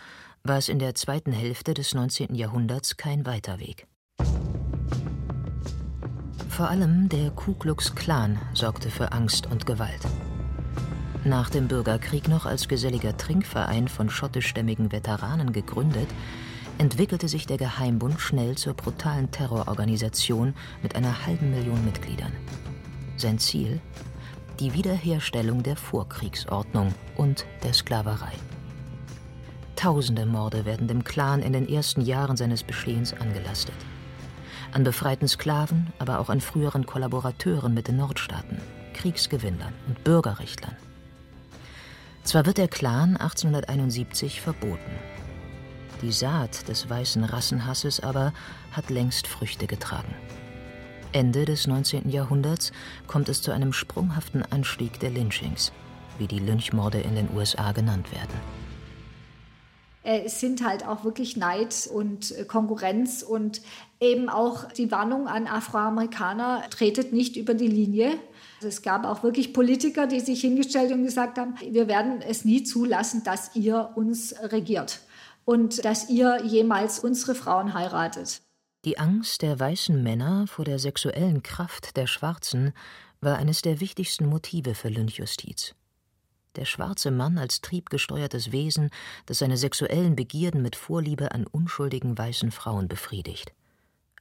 war 0.42 0.58
es 0.58 0.68
in 0.68 0.80
der 0.80 0.94
zweiten 0.94 1.32
Hälfte 1.32 1.72
des 1.72 1.94
19. 1.94 2.34
Jahrhunderts 2.34 2.98
kein 2.98 3.24
weiter 3.24 3.58
Weg. 3.58 3.86
Vor 6.60 6.68
allem 6.68 7.08
der 7.08 7.30
Ku 7.30 7.54
Klux 7.54 7.94
Klan 7.94 8.38
sorgte 8.52 8.90
für 8.90 9.12
Angst 9.12 9.46
und 9.46 9.64
Gewalt. 9.64 10.02
Nach 11.24 11.48
dem 11.48 11.68
Bürgerkrieg 11.68 12.28
noch 12.28 12.44
als 12.44 12.68
geselliger 12.68 13.16
Trinkverein 13.16 13.88
von 13.88 14.10
schottischstämmigen 14.10 14.92
Veteranen 14.92 15.54
gegründet, 15.54 16.08
entwickelte 16.76 17.28
sich 17.28 17.46
der 17.46 17.56
Geheimbund 17.56 18.20
schnell 18.20 18.58
zur 18.58 18.74
brutalen 18.74 19.30
Terrororganisation 19.30 20.52
mit 20.82 20.96
einer 20.96 21.24
halben 21.24 21.50
Million 21.50 21.82
Mitgliedern. 21.82 22.32
Sein 23.16 23.38
Ziel? 23.38 23.80
Die 24.58 24.74
Wiederherstellung 24.74 25.62
der 25.62 25.76
Vorkriegsordnung 25.76 26.92
und 27.16 27.46
der 27.62 27.72
Sklaverei. 27.72 28.32
Tausende 29.76 30.26
Morde 30.26 30.66
werden 30.66 30.88
dem 30.88 31.04
Clan 31.04 31.40
in 31.40 31.54
den 31.54 31.66
ersten 31.66 32.02
Jahren 32.02 32.36
seines 32.36 32.62
Bestehens 32.62 33.14
angelastet. 33.14 33.76
An 34.72 34.84
befreiten 34.84 35.26
Sklaven, 35.26 35.92
aber 35.98 36.20
auch 36.20 36.28
an 36.28 36.40
früheren 36.40 36.86
Kollaborateuren 36.86 37.74
mit 37.74 37.88
den 37.88 37.96
Nordstaaten, 37.96 38.58
Kriegsgewinnern 38.94 39.72
und 39.88 40.04
Bürgerrechtlern. 40.04 40.76
Zwar 42.22 42.46
wird 42.46 42.58
der 42.58 42.68
Clan 42.68 43.16
1871 43.16 44.40
verboten. 44.40 44.92
Die 46.02 46.12
Saat 46.12 46.68
des 46.68 46.88
weißen 46.88 47.24
Rassenhasses 47.24 48.00
aber 48.00 48.32
hat 48.72 48.90
längst 48.90 49.26
Früchte 49.26 49.66
getragen. 49.66 50.14
Ende 51.12 51.44
des 51.44 51.66
19. 51.66 52.08
Jahrhunderts 52.08 52.70
kommt 53.08 53.28
es 53.28 53.42
zu 53.42 53.50
einem 53.50 53.72
sprunghaften 53.72 54.44
Anstieg 54.52 55.00
der 55.00 55.10
Lynchings, 55.10 55.72
wie 56.18 56.28
die 56.28 56.38
Lynchmorde 56.38 57.00
in 57.00 57.16
den 57.16 57.28
USA 57.34 57.72
genannt 57.72 58.12
werden. 58.12 58.38
Es 60.02 60.40
sind 60.40 60.64
halt 60.64 60.86
auch 60.86 61.04
wirklich 61.04 61.36
Neid 61.36 61.88
und 61.92 62.34
Konkurrenz 62.48 63.22
und 63.22 63.60
eben 64.00 64.28
auch 64.28 64.64
die 64.72 64.90
Warnung 64.90 65.28
an 65.28 65.46
Afroamerikaner, 65.46 66.64
tretet 66.70 67.12
nicht 67.12 67.36
über 67.36 67.54
die 67.54 67.68
Linie. 67.68 68.18
Also 68.56 68.68
es 68.68 68.82
gab 68.82 69.04
auch 69.04 69.22
wirklich 69.22 69.52
Politiker, 69.52 70.06
die 70.06 70.20
sich 70.20 70.40
hingestellt 70.40 70.92
und 70.92 71.04
gesagt 71.04 71.38
haben, 71.38 71.54
wir 71.68 71.86
werden 71.86 72.22
es 72.22 72.44
nie 72.44 72.62
zulassen, 72.62 73.22
dass 73.24 73.54
ihr 73.54 73.90
uns 73.94 74.34
regiert 74.42 75.00
und 75.44 75.84
dass 75.84 76.08
ihr 76.08 76.42
jemals 76.44 76.98
unsere 76.98 77.34
Frauen 77.34 77.74
heiratet. 77.74 78.42
Die 78.86 78.98
Angst 78.98 79.42
der 79.42 79.60
weißen 79.60 80.02
Männer 80.02 80.46
vor 80.46 80.64
der 80.64 80.78
sexuellen 80.78 81.42
Kraft 81.42 81.98
der 81.98 82.06
Schwarzen 82.06 82.72
war 83.20 83.36
eines 83.36 83.60
der 83.60 83.80
wichtigsten 83.80 84.26
Motive 84.26 84.74
für 84.74 84.88
Lynchjustiz. 84.88 85.74
Der 86.56 86.64
schwarze 86.64 87.10
Mann 87.10 87.36
als 87.36 87.60
triebgesteuertes 87.60 88.50
Wesen, 88.50 88.90
das 89.26 89.38
seine 89.38 89.58
sexuellen 89.58 90.16
Begierden 90.16 90.62
mit 90.62 90.76
Vorliebe 90.76 91.32
an 91.32 91.46
unschuldigen 91.46 92.16
weißen 92.16 92.50
Frauen 92.50 92.88
befriedigt. 92.88 93.52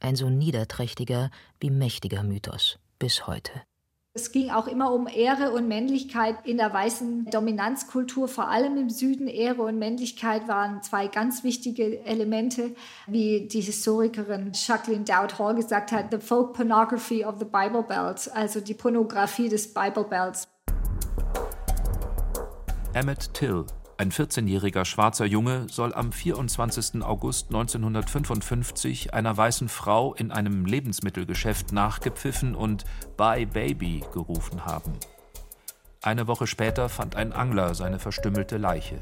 Ein 0.01 0.15
so 0.15 0.29
niederträchtiger 0.29 1.29
wie 1.59 1.69
mächtiger 1.69 2.23
Mythos 2.23 2.79
bis 2.99 3.27
heute. 3.27 3.51
Es 4.13 4.31
ging 4.31 4.49
auch 4.49 4.67
immer 4.67 4.91
um 4.91 5.07
Ehre 5.07 5.51
und 5.51 5.67
Männlichkeit 5.67 6.45
in 6.45 6.57
der 6.57 6.73
weißen 6.73 7.25
Dominanzkultur, 7.25 8.27
vor 8.27 8.49
allem 8.49 8.77
im 8.77 8.89
Süden. 8.89 9.27
Ehre 9.27 9.61
und 9.61 9.77
Männlichkeit 9.77 10.47
waren 10.47 10.81
zwei 10.81 11.07
ganz 11.07 11.43
wichtige 11.43 12.03
Elemente, 12.05 12.75
wie 13.07 13.47
die 13.47 13.61
Historikerin 13.61 14.51
Jacqueline 14.53 15.05
Dowd 15.05 15.37
Hall 15.37 15.55
gesagt 15.55 15.91
hat, 15.91 16.11
the 16.11 16.17
folk 16.17 16.53
pornography 16.53 17.23
of 17.23 17.35
the 17.37 17.45
Bible 17.45 17.83
Belt, 17.83 18.29
also 18.33 18.61
die 18.61 18.73
Pornografie 18.73 19.47
des 19.47 19.73
Bible 19.73 20.05
Belts. 20.05 20.47
Emmett 22.93 23.31
Till 23.33 23.65
ein 23.99 24.13
14-jähriger 24.13 24.85
schwarzer 24.85 25.25
Junge 25.25 25.67
soll 25.69 25.93
am 25.93 26.13
24. 26.13 27.03
August 27.03 27.47
1955 27.47 29.13
einer 29.13 29.35
weißen 29.35 29.67
Frau 29.67 30.13
in 30.13 30.31
einem 30.31 30.63
Lebensmittelgeschäft 30.63 31.73
nachgepfiffen 31.73 32.55
und 32.55 32.85
Bye 33.17 33.45
Baby 33.45 34.05
gerufen 34.13 34.63
haben. 34.65 34.93
Eine 36.01 36.27
Woche 36.27 36.47
später 36.47 36.87
fand 36.87 37.17
ein 37.17 37.33
Angler 37.33 37.75
seine 37.75 37.99
verstümmelte 37.99 38.55
Leiche. 38.55 39.01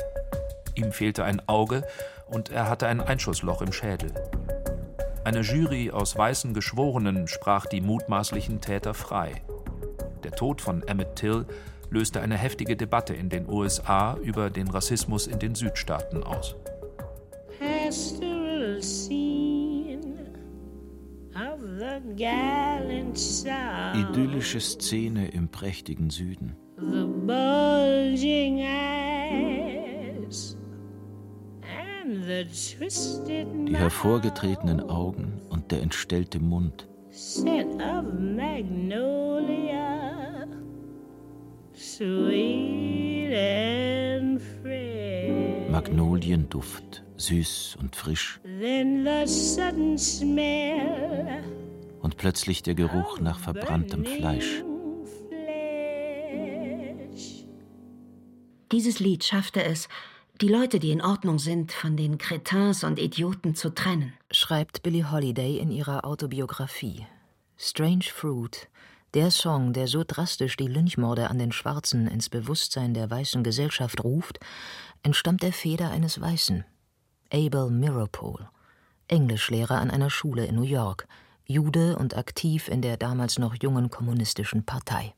Ihm 0.74 0.92
fehlte 0.92 1.24
ein 1.24 1.48
Auge 1.48 1.84
und 2.26 2.50
er 2.50 2.68
hatte 2.68 2.88
ein 2.88 3.00
Einschussloch 3.00 3.62
im 3.62 3.74
Schädel. 3.74 4.12
Eine 5.24 5.42
Jury 5.42 5.92
aus 5.92 6.18
weißen 6.18 6.56
Geschworenen 6.56 7.28
sprach 7.28 7.68
die 7.68 7.82
mutmaßlichen 7.82 8.62
Täter 8.62 8.96
frei. 8.96 9.44
Der 10.24 10.32
Tod 10.32 10.60
von 10.60 10.82
Emmett 10.88 11.18
Till 11.18 11.46
löste 11.90 12.22
eine 12.22 12.38
heftige 12.38 12.76
Debatte 12.76 13.14
in 13.14 13.30
den 13.30 13.50
USA 13.50 14.18
über 14.18 14.50
den 14.50 14.68
Rassismus 14.68 15.28
in 15.28 15.40
den 15.40 15.56
Südstaaten 15.56 16.24
aus. 16.24 16.56
Idyllische 23.94 24.60
Szene 24.60 25.30
im 25.30 25.50
prächtigen 25.50 26.10
Süden. 26.10 26.56
Die 33.66 33.76
hervorgetretenen 33.76 34.82
Augen 34.82 35.42
und 35.50 35.72
der 35.72 35.82
entstellte 35.82 36.40
Mund. 36.40 36.88
Scent 37.12 37.82
of 37.82 38.06
magnolia. 38.14 39.87
Magnolienduft, 45.72 47.04
süß 47.18 47.78
und 47.80 47.96
frisch. 47.96 48.40
Und 52.02 52.18
plötzlich 52.18 52.62
der 52.62 52.76
Geruch 52.76 53.20
nach 53.20 53.40
verbranntem 53.40 54.06
Fleisch. 54.06 54.64
Dieses 58.72 59.00
Lied 59.00 59.24
schaffte 59.24 59.64
es, 59.64 59.88
die 60.40 60.50
Leute, 60.50 60.78
die 60.78 60.92
in 60.92 61.02
Ordnung 61.02 61.40
sind, 61.40 61.72
von 61.72 61.98
den 61.98 62.20
Cretins 62.20 62.84
und 62.84 63.00
Idioten 63.00 63.56
zu 63.56 63.74
trennen, 63.74 64.14
schreibt 64.30 64.84
Billie 64.84 65.10
Holiday 65.12 65.58
in 65.58 65.72
ihrer 65.72 66.06
Autobiografie. 66.06 67.08
Strange 67.58 68.04
Fruit 68.04 68.68
der 69.14 69.32
Song, 69.32 69.74
der 69.74 69.88
so 69.88 70.04
drastisch 70.06 70.58
die 70.58 70.68
Lynchmorde 70.68 71.30
an 71.30 71.40
den 71.40 71.52
Schwarzen 71.52 72.08
ins 72.08 72.30
Bewusstsein 72.30 72.94
der 72.94 73.10
weißen 73.10 73.44
Gesellschaft 73.44 74.04
ruft, 74.04 74.40
entstammt 75.04 75.44
der 75.44 75.54
Feder 75.54 75.92
eines 75.92 76.20
Weißen. 76.20 76.66
Abel 77.32 77.70
Mirrorpole, 77.70 78.50
Englischlehrer 79.08 79.80
an 79.80 79.92
einer 79.92 80.10
Schule 80.10 80.46
in 80.46 80.56
New 80.56 80.64
York, 80.64 81.08
Jude 81.46 81.98
und 81.98 82.18
aktiv 82.18 82.68
in 82.68 82.82
der 82.82 82.98
damals 82.98 83.40
noch 83.40 83.56
jungen 83.56 83.90
kommunistischen 83.90 84.66
Partei. 84.66 85.14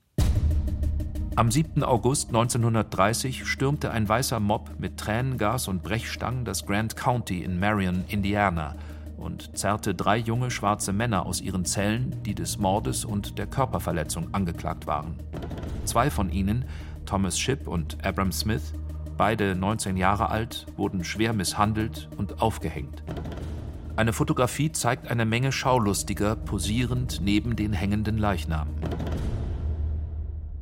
Am 1.35 1.51
7. 1.51 1.83
August 1.83 2.29
1930 2.29 3.45
stürmte 3.45 3.91
ein 3.91 4.07
weißer 4.07 4.39
Mob 4.39 4.71
mit 4.77 4.97
Tränengas 4.97 5.67
und 5.67 5.83
Brechstangen 5.83 6.45
das 6.45 6.65
Grand 6.65 6.95
County 6.95 7.43
in 7.43 7.59
Marion, 7.59 8.03
Indiana– 8.07 8.75
und 9.19 9.57
zerrte 9.57 9.93
drei 9.93 10.17
junge 10.17 10.49
schwarze 10.49 10.93
Männer 10.93 11.25
aus 11.25 11.41
ihren 11.41 11.65
Zellen, 11.65 12.23
die 12.23 12.33
des 12.33 12.57
Mordes 12.57 13.05
und 13.05 13.37
der 13.37 13.47
Körperverletzung 13.47 14.33
angeklagt 14.33 14.87
waren. 14.87 15.19
Zwei 15.85 16.09
von 16.09 16.31
ihnen, 16.31 16.65
Thomas 17.05 17.37
Shipp 17.39 17.67
und 17.67 18.03
Abram 18.05 18.31
Smith, 18.31 18.73
beide 19.17 19.55
19 19.55 19.97
Jahre 19.97 20.29
alt, 20.29 20.65
wurden 20.77 21.03
schwer 21.03 21.33
misshandelt 21.33 22.09
und 22.17 22.41
aufgehängt. 22.41 23.03
Eine 23.95 24.13
Fotografie 24.13 24.71
zeigt 24.71 25.11
eine 25.11 25.25
Menge 25.25 25.51
Schaulustiger 25.51 26.37
posierend 26.37 27.19
neben 27.21 27.55
den 27.55 27.73
hängenden 27.73 28.17
Leichnam. 28.17 28.69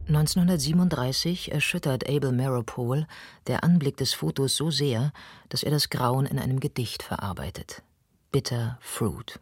1937 0.08 1.52
erschüttert 1.52 2.10
Abel 2.10 2.32
Meropole 2.32 3.08
der 3.46 3.64
Anblick 3.64 3.98
des 3.98 4.14
Fotos 4.14 4.56
so 4.56 4.72
sehr, 4.72 5.12
dass 5.50 5.64
er 5.64 5.72
das 5.72 5.90
Grauen 5.90 6.26
in 6.26 6.40
einem 6.40 6.62
Gedicht 6.62 7.04
verarbeitet. 7.04 7.84
Bitter 8.32 8.78
Fruit. 8.82 9.40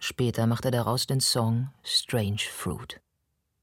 Später 0.00 0.48
macht 0.48 0.64
er 0.64 0.72
daraus 0.72 1.06
den 1.06 1.20
Song 1.20 1.68
Strange 1.84 2.40
Fruit. 2.50 3.00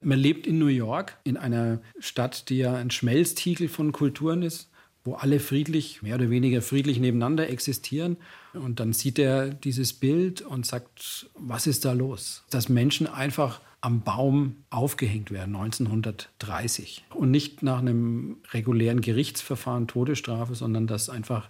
Man 0.02 0.18
lebt 0.18 0.48
in 0.48 0.60
New 0.60 0.68
York, 0.68 1.18
in 1.26 1.36
einer 1.36 1.82
Stadt, 2.00 2.50
die 2.50 2.58
ja 2.60 2.74
ein 2.74 2.90
Schmelztiegel 2.90 3.68
von 3.68 3.92
Kulturen 3.92 4.44
ist, 4.44 4.70
wo 5.04 5.16
alle 5.16 5.42
friedlich, 5.42 6.02
mehr 6.02 6.16
oder 6.16 6.30
weniger 6.30 6.62
friedlich 6.62 7.00
nebeneinander 7.00 7.50
existieren. 7.50 8.18
Und 8.54 8.80
dann 8.80 8.94
sieht 8.94 9.20
er 9.20 9.50
dieses 9.50 9.94
Bild 9.94 10.42
und 10.42 10.66
sagt, 10.66 11.30
was 11.34 11.68
ist 11.68 11.84
da 11.84 11.92
los? 11.92 12.44
Dass 12.50 12.70
Menschen 12.70 13.08
einfach 13.08 13.62
am 13.82 14.02
Baum 14.02 14.64
aufgehängt 14.70 15.32
werden, 15.32 15.56
1930. 15.56 17.06
Und 17.14 17.30
nicht 17.30 17.62
nach 17.62 17.80
einem 17.80 18.38
regulären 18.52 19.02
Gerichtsverfahren 19.02 19.88
Todesstrafe, 19.88 20.56
sondern 20.56 20.88
dass 20.88 21.10
einfach 21.10 21.50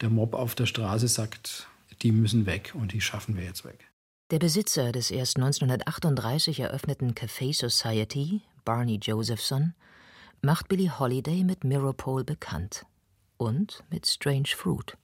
der 0.00 0.10
Mob 0.10 0.34
auf 0.34 0.54
der 0.54 0.66
Straße 0.66 1.08
sagt, 1.08 1.67
die 2.02 2.12
müssen 2.12 2.46
weg 2.46 2.74
und 2.74 2.92
die 2.92 3.00
schaffen 3.00 3.36
wir 3.36 3.44
jetzt 3.44 3.64
weg. 3.64 3.90
Der 4.30 4.38
Besitzer 4.38 4.92
des 4.92 5.10
erst 5.10 5.36
1938 5.36 6.60
eröffneten 6.60 7.14
Café 7.14 7.54
Society, 7.54 8.42
Barney 8.64 8.96
Josephson, 8.96 9.74
macht 10.42 10.68
Billie 10.68 10.98
Holiday 10.98 11.44
mit 11.44 11.64
Mirrorpole 11.64 12.24
bekannt 12.24 12.84
und 13.38 13.82
mit 13.90 14.06
Strange 14.06 14.48
Fruit. 14.54 14.96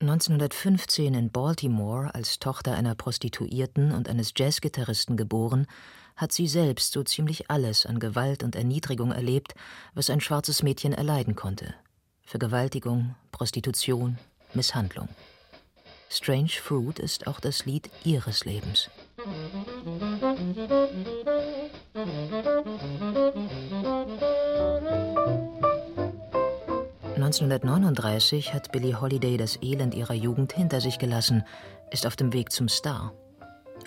1915 0.00 1.14
in 1.14 1.30
Baltimore 1.30 2.14
als 2.14 2.38
Tochter 2.38 2.76
einer 2.76 2.94
Prostituierten 2.94 3.92
und 3.92 4.08
eines 4.08 4.32
Jazzgitarristen 4.36 5.16
geboren, 5.16 5.66
hat 6.16 6.32
sie 6.32 6.46
selbst 6.46 6.92
so 6.92 7.02
ziemlich 7.02 7.50
alles 7.50 7.86
an 7.86 7.98
Gewalt 7.98 8.42
und 8.42 8.56
Erniedrigung 8.56 9.10
erlebt, 9.10 9.54
was 9.94 10.10
ein 10.10 10.20
schwarzes 10.20 10.62
Mädchen 10.62 10.92
erleiden 10.92 11.34
konnte. 11.34 11.74
Vergewaltigung, 12.24 13.14
Prostitution, 13.32 14.18
Misshandlung. 14.54 15.08
Strange 16.08 16.48
Fruit 16.62 16.98
ist 16.98 17.26
auch 17.26 17.40
das 17.40 17.66
Lied 17.66 17.90
ihres 18.04 18.44
Lebens. 18.44 18.88
1939 27.16 28.54
hat 28.54 28.70
Billie 28.72 29.00
Holiday 29.00 29.36
das 29.36 29.60
Elend 29.60 29.94
ihrer 29.94 30.14
Jugend 30.14 30.52
hinter 30.52 30.80
sich 30.80 30.98
gelassen, 30.98 31.44
ist 31.90 32.06
auf 32.06 32.14
dem 32.14 32.32
Weg 32.32 32.52
zum 32.52 32.68
Star. 32.68 33.12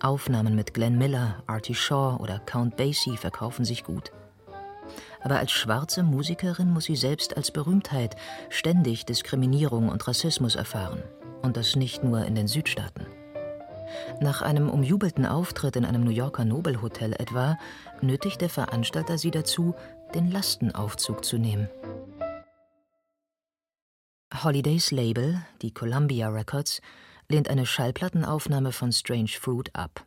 Aufnahmen 0.02 0.56
mit 0.56 0.74
Glenn 0.74 0.98
Miller, 0.98 1.42
Artie 1.48 1.76
Shaw 1.76 2.18
oder 2.20 2.40
Count 2.40 2.76
Basie 2.76 3.18
verkaufen 3.18 3.66
sich 3.66 3.84
gut. 3.84 4.12
Aber 5.22 5.38
als 5.38 5.52
schwarze 5.52 6.04
Musikerin 6.04 6.70
muss 6.72 6.86
sie 6.86 6.96
selbst 6.96 7.38
als 7.38 7.52
Berühmtheit 7.52 8.16
ständig 8.50 9.06
Diskriminierung 9.06 9.90
und 9.90 10.08
Rassismus 10.08 10.56
erfahren. 10.56 11.04
Und 11.42 11.58
das 11.58 11.76
nicht 11.76 12.04
nur 12.04 12.26
in 12.26 12.36
den 12.36 12.48
Südstaaten. 12.48 13.06
Nach 14.22 14.42
einem 14.42 14.70
umjubelten 14.70 15.26
Auftritt 15.26 15.76
in 15.76 15.86
einem 15.86 16.04
New 16.04 16.12
Yorker 16.12 16.46
Nobelhotel 16.46 17.14
etwa, 17.14 17.58
nötigt 18.02 18.42
der 18.42 18.50
Veranstalter 18.50 19.18
sie 19.18 19.32
dazu, 19.32 19.74
den 20.14 20.32
Lastenaufzug 20.32 21.24
zu 21.24 21.38
nehmen. 21.38 21.70
Holidays 24.44 24.92
Label, 24.92 25.42
die 25.62 25.74
Columbia 25.74 26.30
Records, 26.30 26.82
lehnt 27.28 27.50
eine 27.50 27.66
Schallplattenaufnahme 27.66 28.72
von 28.72 28.92
Strange 28.92 29.32
Fruit 29.40 29.74
ab, 29.76 30.06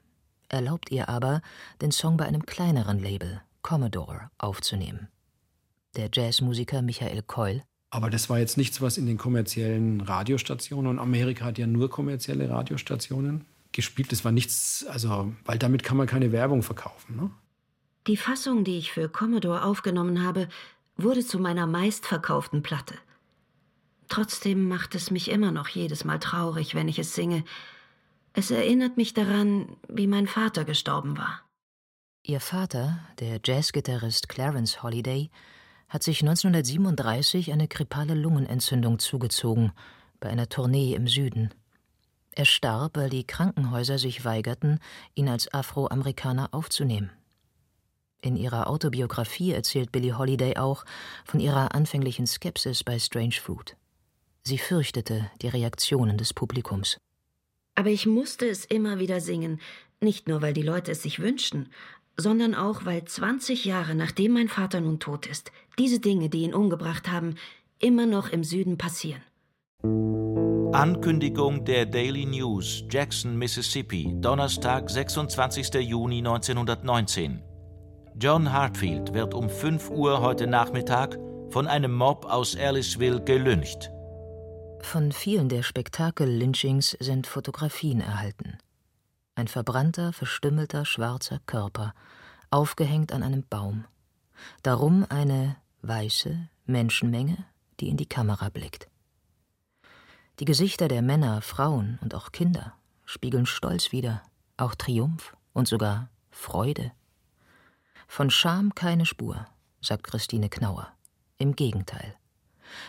erlaubt 0.49 0.91
ihr 0.91 1.09
aber, 1.09 1.41
den 1.81 1.93
Song 1.93 2.17
bei 2.17 2.27
einem 2.27 2.47
kleineren 2.47 2.99
Label, 2.99 3.43
Commodore, 3.63 4.31
aufzunehmen. 4.39 5.09
Der 5.97 6.09
Jazzmusiker 6.13 6.83
Michael 6.83 7.23
Keul 7.23 7.63
aber 7.93 8.09
das 8.09 8.31
war 8.31 8.39
jetzt 8.39 8.57
nichts, 8.57 8.81
was 8.81 8.97
in 8.97 9.05
den 9.05 9.19
kommerziellen 9.19 10.01
Radiostationen, 10.01 10.91
und 10.91 10.99
Amerika 10.99 11.45
hat 11.45 11.59
ja 11.59 11.67
nur 11.67 11.91
kommerzielle 11.91 12.49
Radiostationen 12.49 13.45
gespielt. 13.73 14.13
Das 14.13 14.25
war 14.25 14.33
nichts, 14.33 14.87
also, 14.89 15.31
weil 15.45 15.59
damit 15.59 15.83
kann 15.83 15.99
man 15.99 16.07
keine 16.07 16.33
Werbung 16.33 16.63
verkaufen. 16.63 17.17
Ne? 17.17 17.31
Die 18.07 18.17
Fassung, 18.17 18.65
die 18.65 18.79
ich 18.79 18.93
für 18.93 19.11
Commodore 19.11 19.63
aufgenommen 19.63 20.25
habe, 20.25 20.49
wurde 20.97 21.23
zu 21.25 21.39
meiner 21.39 21.67
meistverkauften 21.67 22.63
Platte. 22.63 22.95
Trotzdem 24.09 24.69
macht 24.69 24.95
es 24.95 25.11
mich 25.11 25.31
immer 25.31 25.53
noch 25.53 25.69
jedes 25.69 26.07
Mal 26.07 26.19
traurig, 26.19 26.75
wenn 26.75 26.89
ich 26.89 26.99
es 26.99 27.15
singe. 27.15 27.45
Es 28.33 28.51
erinnert 28.51 28.97
mich 28.97 29.13
daran, 29.13 29.77
wie 29.89 30.07
mein 30.07 30.29
Vater 30.29 30.65
gestorben 30.65 31.19
war. 31.19 31.43
Ihr 32.23 32.41
Vater, 32.41 33.01
der 33.21 33.39
Jazzgitarrist 33.45 34.31
Clarence 34.31 34.83
Holiday, 34.83 35.29
hat 35.93 36.03
sich 36.03 36.23
1937 36.23 37.53
eine 37.53 37.69
kripale 37.69 38.15
Lungenentzündung 38.15 38.99
zugezogen 38.99 39.73
bei 40.21 40.31
einer 40.31 40.49
Tournee 40.49 40.95
im 40.95 41.07
Süden. 41.07 41.51
Er 42.31 42.47
starb, 42.47 42.97
weil 42.97 43.11
die 43.11 43.27
Krankenhäuser 43.27 43.99
sich 43.99 44.25
weigerten, 44.25 44.79
ihn 45.15 45.29
als 45.29 45.53
Afroamerikaner 45.53 46.49
aufzunehmen. 46.55 47.11
In 48.23 48.37
ihrer 48.37 48.71
Autobiografie 48.71 49.53
erzählt 49.53 49.93
Billie 49.93 50.17
Holiday 50.17 50.57
auch 50.57 50.87
von 51.27 51.41
ihrer 51.41 51.75
anfänglichen 51.75 52.27
Skepsis 52.27 52.85
bei 52.85 52.99
Strange 52.99 53.35
Fruit. 53.35 53.77
Sie 54.45 54.57
fürchtete 54.57 55.31
die 55.43 55.49
Reaktionen 55.49 56.17
des 56.17 56.33
Publikums. 56.33 56.97
Aber 57.75 57.91
ich 57.91 58.07
musste 58.07 58.49
es 58.49 58.65
immer 58.65 58.99
wieder 58.99 59.21
singen, 59.21 59.61
nicht 60.01 60.27
nur 60.27 60.41
weil 60.41 60.55
die 60.55 60.63
Leute 60.63 60.93
es 60.93 61.03
sich 61.03 61.19
wünschten, 61.19 61.69
sondern 62.17 62.55
auch 62.55 62.87
weil 62.87 63.05
20 63.05 63.67
Jahre 63.67 63.95
nachdem 63.95 64.33
mein 64.33 64.49
Vater 64.49 64.81
nun 64.81 64.99
tot 64.99 65.27
ist, 65.27 65.53
diese 65.79 66.01
Dinge, 66.01 66.29
die 66.29 66.43
ihn 66.43 66.55
umgebracht 66.55 67.11
haben, 67.11 67.37
immer 67.79 68.07
noch 68.07 68.31
im 68.31 68.45
Süden 68.45 68.79
passieren. 68.79 69.23
Ankündigung 70.73 71.65
der 71.65 71.87
Daily 71.87 72.25
News, 72.25 72.85
Jackson, 72.91 73.37
Mississippi, 73.37 74.15
Donnerstag, 74.21 74.89
26. 74.89 75.75
Juni 75.75 76.19
1919. 76.19 77.43
John 78.19 78.53
Hartfield 78.53 79.13
wird 79.13 79.35
um 79.35 79.49
5 79.49 79.91
Uhr 79.91 80.21
heute 80.21 80.47
Nachmittag 80.47 81.19
von 81.51 81.67
einem 81.67 81.93
Mob 81.95 82.25
aus 82.25 82.57
Aliceville 82.57 83.23
gelyncht. 83.23 83.91
Von 84.81 85.13
vielen 85.13 85.49
der 85.49 85.63
Spektakel-Lynchings 85.63 86.97
sind 87.01 87.27
Fotografien 87.27 88.01
erhalten. 88.01 88.59
Ein 89.35 89.49
verbrannter, 89.49 90.13
verstümmelter, 90.13 90.85
schwarzer 90.85 91.39
Körper, 91.47 91.95
aufgehängt 92.51 93.13
an 93.13 93.23
einem 93.23 93.45
Baum. 93.49 93.85
Darum 94.63 95.07
eine 95.09 95.57
weiße 95.83 96.49
Menschenmenge, 96.67 97.45
die 97.81 97.89
in 97.89 97.97
die 97.97 98.07
Kamera 98.07 98.49
blickt. 98.49 98.89
Die 100.39 100.45
Gesichter 100.45 100.89
der 100.89 101.03
Männer, 101.03 101.43
Frauen 101.43 101.99
und 102.03 102.15
auch 102.15 102.33
Kinder 102.33 102.75
spiegeln 103.05 103.47
Stolz 103.47 103.93
wider, 103.93 104.23
auch 104.57 104.75
Triumph 104.75 105.37
und 105.53 105.69
sogar 105.69 106.09
Freude. 106.31 106.93
Von 108.09 108.31
Scham 108.31 108.75
keine 108.75 109.07
Spur, 109.07 109.47
sagt 109.81 110.05
Christine 110.05 110.49
Knauer. 110.49 110.89
Im 111.39 111.57
Gegenteil. 111.57 112.17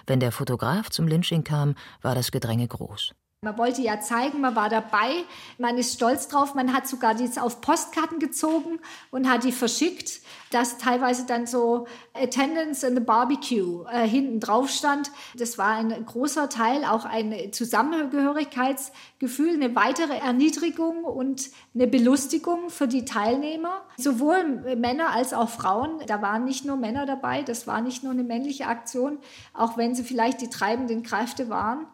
Wenn 0.06 0.20
der 0.20 0.32
Fotograf 0.32 0.90
zum 0.90 1.08
Lynching 1.08 1.44
kam, 1.44 1.76
war 2.02 2.16
das 2.16 2.32
Gedränge 2.32 2.68
groß. 2.68 3.14
Man 3.44 3.58
wollte 3.58 3.82
ja 3.82 4.00
zeigen, 4.00 4.40
man 4.40 4.56
war 4.56 4.70
dabei, 4.70 5.26
man 5.58 5.78
ist 5.78 5.94
stolz 5.94 6.30
drauf, 6.30 6.56
man 6.56 6.74
hat 6.74 6.88
sogar 6.88 7.14
die 7.14 7.30
auf 7.40 7.60
Postkarten 7.60 8.20
gezogen 8.20 8.80
und 9.12 9.30
hat 9.30 9.44
die 9.44 9.52
verschickt, 9.52 10.22
dass 10.52 10.78
teilweise 10.78 11.26
dann 11.26 11.46
so 11.46 11.86
Attendance 12.14 12.88
in 12.88 12.96
the 12.96 13.02
Barbecue 13.02 13.84
äh, 13.92 14.08
hinten 14.08 14.40
drauf 14.40 14.70
stand. 14.70 15.12
Das 15.36 15.58
war 15.58 15.76
ein 15.76 16.06
großer 16.06 16.48
Teil, 16.48 16.86
auch 16.86 17.04
ein 17.04 17.52
Zusammengehörigkeitsgefühl, 17.52 19.56
eine 19.56 19.76
weitere 19.76 20.18
Erniedrigung 20.18 21.04
und 21.04 21.50
eine 21.76 21.88
Belustigung 21.88 22.70
für 22.70 22.88
die 22.88 23.04
Teilnehmer, 23.04 23.82
sowohl 23.98 24.78
Männer 24.78 25.10
als 25.10 25.34
auch 25.34 25.50
Frauen. 25.50 26.00
Da 26.08 26.22
waren 26.22 26.46
nicht 26.46 26.64
nur 26.64 26.78
Männer 26.78 27.06
dabei, 27.06 27.44
das 27.44 27.68
war 27.68 27.82
nicht 27.82 28.04
nur 28.04 28.14
eine 28.14 28.24
männliche 28.24 28.68
Aktion, 28.68 29.18
auch 29.54 29.78
wenn 29.78 29.96
sie 29.96 30.04
vielleicht 30.04 30.40
die 30.40 30.50
treibenden 30.50 31.04
Kräfte 31.04 31.50
waren. 31.50 31.88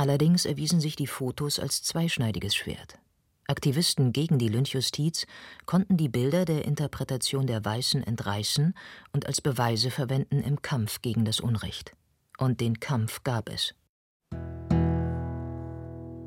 Allerdings 0.00 0.46
erwiesen 0.46 0.80
sich 0.80 0.96
die 0.96 1.06
Fotos 1.06 1.58
als 1.58 1.82
zweischneidiges 1.82 2.54
Schwert. 2.54 2.98
Aktivisten 3.46 4.14
gegen 4.14 4.38
die 4.38 4.48
Lynchjustiz 4.48 5.26
konnten 5.66 5.98
die 5.98 6.08
Bilder 6.08 6.46
der 6.46 6.64
Interpretation 6.64 7.46
der 7.46 7.62
Weißen 7.62 8.02
entreißen 8.02 8.72
und 9.12 9.26
als 9.26 9.42
Beweise 9.42 9.90
verwenden 9.90 10.40
im 10.40 10.62
Kampf 10.62 11.02
gegen 11.02 11.26
das 11.26 11.38
Unrecht. 11.38 11.92
Und 12.38 12.62
den 12.62 12.80
Kampf 12.80 13.24
gab 13.24 13.50
es. 13.50 13.74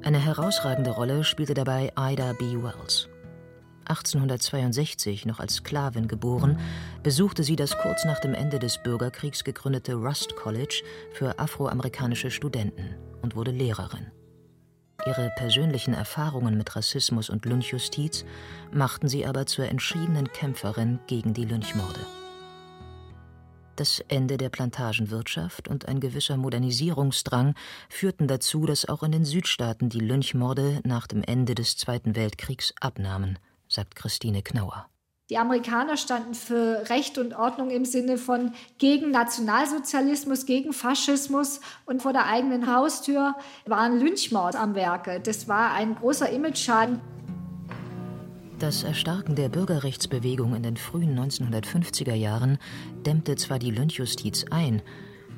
Eine 0.03 0.19
herausragende 0.19 0.91
Rolle 0.91 1.23
spielte 1.23 1.55
dabei 1.55 1.91
Ida 1.97 2.33
B. 2.33 2.61
Wells. 2.61 3.09
1862 3.87 5.25
noch 5.25 5.39
als 5.39 5.55
Sklavin 5.55 6.07
geboren, 6.07 6.59
besuchte 7.03 7.43
sie 7.43 7.55
das 7.55 7.77
kurz 7.77 8.05
nach 8.05 8.19
dem 8.19 8.33
Ende 8.33 8.59
des 8.59 8.81
Bürgerkriegs 8.81 9.43
gegründete 9.43 9.95
Rust 9.95 10.35
College 10.35 10.83
für 11.13 11.39
afroamerikanische 11.39 12.31
Studenten 12.31 12.95
und 13.21 13.35
wurde 13.35 13.51
Lehrerin. 13.51 14.07
Ihre 15.05 15.31
persönlichen 15.35 15.93
Erfahrungen 15.93 16.57
mit 16.57 16.75
Rassismus 16.75 17.29
und 17.29 17.45
Lynchjustiz 17.45 18.23
machten 18.71 19.09
sie 19.09 19.25
aber 19.25 19.45
zur 19.45 19.65
entschiedenen 19.65 20.31
Kämpferin 20.31 20.99
gegen 21.07 21.33
die 21.33 21.45
Lynchmorde. 21.45 21.99
Das 23.75 24.01
Ende 24.07 24.37
der 24.37 24.49
Plantagenwirtschaft 24.49 25.67
und 25.67 25.87
ein 25.87 25.99
gewisser 25.99 26.37
Modernisierungsdrang 26.37 27.55
führten 27.89 28.27
dazu, 28.27 28.65
dass 28.65 28.87
auch 28.87 29.01
in 29.01 29.11
den 29.11 29.25
Südstaaten 29.25 29.89
die 29.89 29.99
Lynchmorde 29.99 30.79
nach 30.83 31.07
dem 31.07 31.23
Ende 31.23 31.55
des 31.55 31.75
Zweiten 31.75 32.15
Weltkriegs 32.15 32.73
abnahmen 32.79 33.39
sagt 33.67 33.95
Christine 33.95 34.41
Knauer. 34.41 34.87
Die 35.29 35.37
Amerikaner 35.37 35.97
standen 35.97 36.35
für 36.35 36.89
Recht 36.89 37.17
und 37.17 37.33
Ordnung 37.33 37.69
im 37.69 37.85
Sinne 37.85 38.17
von 38.17 38.51
gegen 38.77 39.09
Nationalsozialismus, 39.11 40.45
gegen 40.45 40.73
Faschismus 40.73 41.61
und 41.85 42.01
vor 42.01 42.13
der 42.13 42.27
eigenen 42.27 42.71
Haustür 42.71 43.35
waren 43.65 43.99
Lynchmord 43.99 44.55
am 44.55 44.75
Werke. 44.75 45.21
Das 45.21 45.47
war 45.47 45.71
ein 45.71 45.95
großer 45.95 46.29
Imageschaden. 46.29 46.99
Das 48.59 48.83
Erstarken 48.83 49.35
der 49.35 49.49
Bürgerrechtsbewegung 49.49 50.55
in 50.55 50.63
den 50.63 50.77
frühen 50.77 51.17
1950er 51.17 52.13
Jahren 52.13 52.59
dämmte 53.05 53.35
zwar 53.35 53.59
die 53.59 53.71
Lynchjustiz 53.71 54.45
ein, 54.51 54.81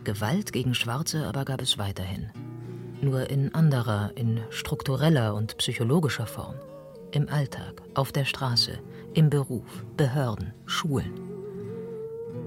Gewalt 0.04 0.52
gegen 0.52 0.76
Schwarze 0.76 1.26
aber 1.26 1.46
gab 1.46 1.62
es 1.62 1.78
weiterhin. 1.78 2.32
Nur 3.02 3.30
in 3.30 3.54
anderer, 3.56 4.12
in 4.16 4.42
struktureller 4.50 5.36
und 5.36 5.58
psychologischer 5.58 6.28
Form. 6.28 6.56
Im 7.12 7.30
Alltag, 7.30 7.82
auf 7.94 8.12
der 8.12 8.26
Straße, 8.26 8.80
im 9.14 9.30
Beruf, 9.30 9.86
Behörden, 9.96 10.54
Schulen. 10.66 11.14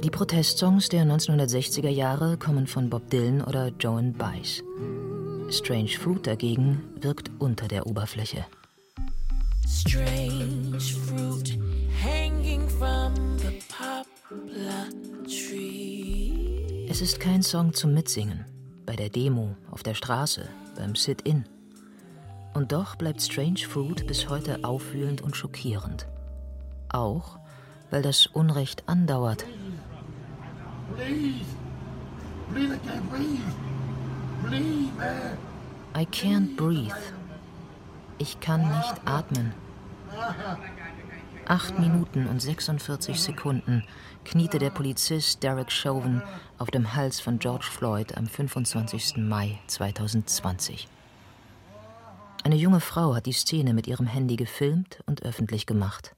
Die 0.02 0.10
Protestsongs 0.10 0.88
der 0.88 1.04
1960er 1.04 1.88
Jahre 1.88 2.36
kommen 2.36 2.66
von 2.66 2.88
Bob 2.88 3.10
Dylan 3.10 3.42
oder 3.42 3.72
Joan 3.80 4.12
Baez. 4.12 4.62
Strange 5.50 5.88
Fruit 5.88 6.26
dagegen 6.26 6.82
wirkt 7.00 7.30
unter 7.38 7.66
der 7.66 7.86
Oberfläche. 7.86 8.44
Strange 9.66 10.80
fruit 10.80 11.58
hanging 12.02 12.68
from 12.68 13.38
the 13.38 13.58
poplar 13.68 14.88
tree. 15.24 16.86
Es 16.88 17.02
ist 17.02 17.20
kein 17.20 17.42
Song 17.42 17.74
zum 17.74 17.92
Mitsingen, 17.92 18.44
bei 18.86 18.96
der 18.96 19.08
Demo, 19.08 19.56
auf 19.70 19.82
der 19.82 19.94
Straße, 19.94 20.48
beim 20.76 20.94
Sit-In. 20.94 21.44
Und 22.54 22.72
doch 22.72 22.96
bleibt 22.96 23.22
Strange 23.22 23.60
Fruit 23.68 24.06
bis 24.06 24.28
heute 24.28 24.64
aufwühlend 24.64 25.20
und 25.20 25.36
schockierend. 25.36 26.06
Auch, 26.88 27.38
weil 27.90 28.02
das 28.02 28.26
Unrecht 28.26 28.82
andauert. 28.86 29.44
Please. 30.96 31.44
Please, 32.52 32.74
I 32.74 32.78
can't 32.78 33.10
breathe. 33.10 33.40
Please, 34.46 34.90
man. 34.96 35.38
I 35.94 36.06
can't 36.06 36.56
breathe. 36.56 36.94
Ich 38.18 38.40
kann 38.40 38.62
nicht 38.62 38.94
atmen. 39.04 39.52
Acht 41.46 41.78
Minuten 41.78 42.26
und 42.26 42.40
46 42.42 43.20
Sekunden 43.20 43.84
kniete 44.24 44.58
der 44.58 44.70
Polizist 44.70 45.42
Derek 45.42 45.70
Chauvin 45.70 46.22
auf 46.58 46.70
dem 46.70 46.94
Hals 46.94 47.20
von 47.20 47.38
George 47.38 47.66
Floyd 47.70 48.16
am 48.16 48.26
25. 48.26 49.16
Mai 49.16 49.58
2020. 49.66 50.88
Eine 52.44 52.56
junge 52.56 52.80
Frau 52.80 53.14
hat 53.14 53.26
die 53.26 53.32
Szene 53.32 53.74
mit 53.74 53.86
ihrem 53.86 54.06
Handy 54.06 54.36
gefilmt 54.36 55.00
und 55.06 55.22
öffentlich 55.22 55.66
gemacht. 55.66 56.14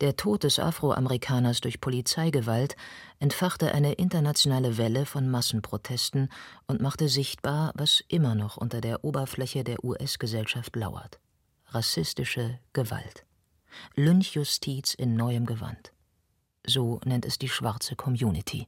Der 0.00 0.16
Tod 0.16 0.42
des 0.42 0.58
Afroamerikaners 0.58 1.60
durch 1.60 1.80
Polizeigewalt 1.80 2.74
entfachte 3.20 3.72
eine 3.72 3.92
internationale 3.92 4.76
Welle 4.76 5.06
von 5.06 5.30
Massenprotesten 5.30 6.30
und 6.66 6.80
machte 6.80 7.08
sichtbar, 7.08 7.72
was 7.76 8.02
immer 8.08 8.34
noch 8.34 8.56
unter 8.56 8.80
der 8.80 9.04
Oberfläche 9.04 9.62
der 9.62 9.84
US-Gesellschaft 9.84 10.74
lauert. 10.74 11.20
Rassistische 11.68 12.58
Gewalt. 12.72 13.24
Lynchjustiz 13.94 14.94
in 14.94 15.14
neuem 15.14 15.46
Gewand. 15.46 15.92
So 16.66 17.00
nennt 17.04 17.24
es 17.24 17.38
die 17.38 17.48
schwarze 17.48 17.94
Community. 17.94 18.66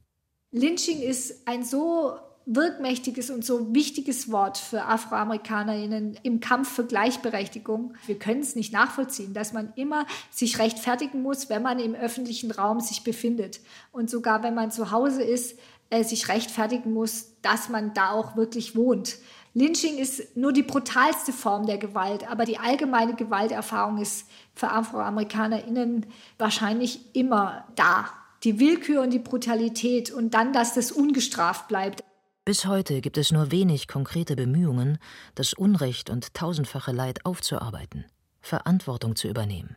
Lynching 0.51 1.01
ist 1.01 1.45
ein 1.45 1.65
so 1.65 2.17
wirkmächtiges 2.47 3.29
und 3.29 3.43
so 3.43 3.75
wichtiges 3.75 4.31
Wort 4.31 4.57
für 4.57 4.85
AfroamerikanerInnen 4.85 6.17
im 6.23 6.39
Kampf 6.39 6.71
für 6.71 6.85
Gleichberechtigung. 6.85 7.93
Wir 8.05 8.17
können 8.17 8.39
es 8.39 8.55
nicht 8.55 8.71
nachvollziehen, 8.71 9.33
dass 9.33 9.51
man 9.51 9.73
immer 9.75 10.07
sich 10.31 10.57
rechtfertigen 10.57 11.21
muss, 11.21 11.49
wenn 11.49 11.61
man 11.61 11.79
im 11.79 11.93
öffentlichen 11.93 12.51
Raum 12.51 12.79
sich 12.79 13.03
befindet. 13.03 13.59
Und 13.91 14.09
sogar 14.09 14.43
wenn 14.43 14.55
man 14.55 14.71
zu 14.71 14.91
Hause 14.91 15.23
ist, 15.23 15.59
äh, 15.89 16.05
sich 16.05 16.29
rechtfertigen 16.29 16.93
muss, 16.93 17.33
dass 17.41 17.67
man 17.67 17.93
da 17.93 18.11
auch 18.11 18.37
wirklich 18.37 18.77
wohnt. 18.77 19.17
Lynching 19.53 19.97
ist 19.97 20.37
nur 20.37 20.53
die 20.53 20.63
brutalste 20.63 21.33
Form 21.33 21.65
der 21.65 21.77
Gewalt, 21.77 22.29
aber 22.29 22.45
die 22.45 22.59
allgemeine 22.59 23.15
Gewalterfahrung 23.15 23.97
ist 23.97 24.29
für 24.53 24.71
AfroamerikanerInnen 24.71 26.05
wahrscheinlich 26.37 27.13
immer 27.13 27.65
da. 27.75 28.09
Die 28.43 28.59
Willkür 28.59 29.01
und 29.01 29.09
die 29.09 29.19
Brutalität 29.19 30.11
und 30.11 30.33
dann, 30.33 30.53
dass 30.53 30.75
das 30.75 30.91
ungestraft 30.91 31.67
bleibt. 31.67 32.03
Bis 32.47 32.65
heute 32.65 33.01
gibt 33.01 33.17
es 33.17 33.33
nur 33.33 33.51
wenig 33.51 33.89
konkrete 33.89 34.37
Bemühungen, 34.37 34.99
das 35.35 35.51
Unrecht 35.51 36.09
und 36.09 36.33
tausendfache 36.33 36.93
Leid 36.93 37.25
aufzuarbeiten, 37.25 38.05
Verantwortung 38.39 39.17
zu 39.17 39.27
übernehmen. 39.27 39.75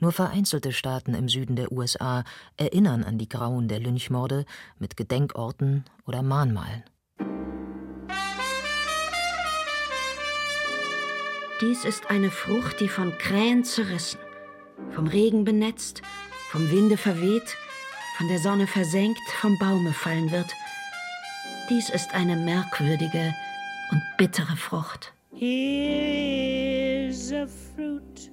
Nur 0.00 0.10
vereinzelte 0.10 0.72
Staaten 0.72 1.14
im 1.14 1.28
Süden 1.28 1.54
der 1.54 1.70
USA 1.70 2.24
erinnern 2.56 3.04
an 3.04 3.18
die 3.18 3.28
Grauen 3.28 3.68
der 3.68 3.78
Lynchmorde 3.78 4.46
mit 4.80 4.96
Gedenkorten 4.96 5.84
oder 6.08 6.22
Mahnmalen. 6.22 6.82
Dies 11.60 11.84
ist 11.84 12.10
eine 12.10 12.32
Frucht, 12.32 12.80
die 12.80 12.88
von 12.88 13.16
Krähen 13.16 13.62
zerrissen, 13.62 14.18
vom 14.90 15.06
Regen 15.06 15.44
benetzt, 15.44 16.02
vom 16.50 16.68
Winde 16.68 16.96
verweht, 16.96 17.56
von 18.18 18.26
der 18.26 18.40
Sonne 18.40 18.66
versenkt, 18.66 19.22
vom 19.40 19.56
Baume 19.60 19.92
fallen 19.92 20.32
wird– 20.32 20.52
dies 21.68 21.90
ist 21.90 22.14
eine 22.14 22.36
merkwürdige 22.36 23.34
und 23.90 24.02
bittere 24.16 24.56
Frucht. 24.56 25.12
Here's 25.32 27.32
a 27.32 27.46
fruit 27.46 28.30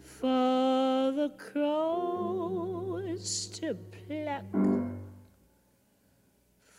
for 0.00 1.12
the 1.14 1.30
crows 1.52 3.50
to 3.50 3.74
pluck. 3.90 4.88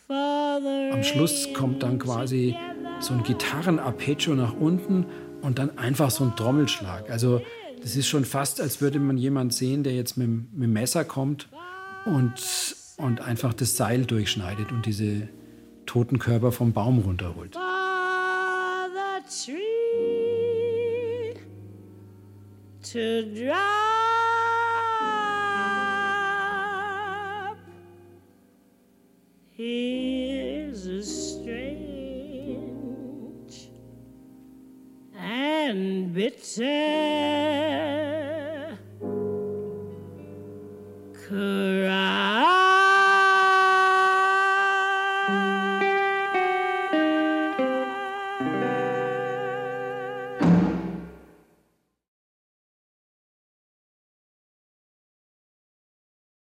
Am 0.10 1.04
Schluss 1.04 1.54
kommt 1.54 1.84
dann 1.84 2.00
quasi 2.00 2.56
so 3.00 3.14
ein 3.14 3.24
Gitarrenarpeggio 3.24 4.34
nach 4.34 4.54
unten 4.54 5.06
und 5.42 5.60
dann 5.60 5.78
einfach 5.78 6.10
so 6.10 6.24
ein 6.24 6.36
Trommelschlag. 6.36 7.12
Also 7.12 7.42
das 7.82 7.96
ist 7.96 8.08
schon 8.08 8.26
fast, 8.26 8.60
als 8.60 8.82
würde 8.82 9.00
man 9.00 9.18
jemand 9.18 9.54
sehen, 9.54 9.84
der 9.84 9.94
jetzt 9.94 10.18
mit, 10.18 10.28
mit 10.28 10.64
dem 10.64 10.74
Messer 10.74 11.06
kommt 11.06 11.48
und 12.06 12.34
und 13.00 13.22
einfach 13.22 13.54
das 13.54 13.76
Seil 13.76 14.06
durchschneidet 14.06 14.72
und 14.72 14.86
diese 14.86 15.28
toten 15.86 16.20
Körper 16.20 16.52
vom 16.52 16.74
Baum 16.74 17.00
runterholt. 17.00 17.58
To 22.82 23.22
drop. 23.36 23.89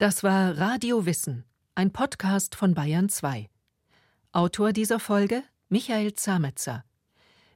Das 0.00 0.22
war 0.22 0.56
Radio 0.58 1.06
Wissen, 1.06 1.44
ein 1.74 1.92
Podcast 1.92 2.54
von 2.54 2.72
Bayern 2.72 3.08
2. 3.08 3.50
Autor 4.30 4.72
dieser 4.72 5.00
Folge 5.00 5.42
Michael 5.70 6.14
Zametzer. 6.14 6.84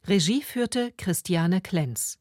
Regie 0.08 0.42
führte 0.42 0.90
Christiane 0.96 1.60
Klenz. 1.60 2.18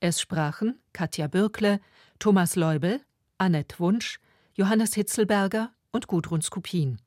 Es 0.00 0.18
sprachen 0.18 0.80
Katja 0.94 1.26
Bürkle, 1.26 1.80
Thomas 2.18 2.56
Leubel, 2.56 3.02
Annette 3.36 3.78
Wunsch, 3.80 4.18
Johannes 4.54 4.94
Hitzelberger 4.94 5.74
und 5.92 6.06
Gudrun 6.06 6.40
Skupin. 6.40 7.02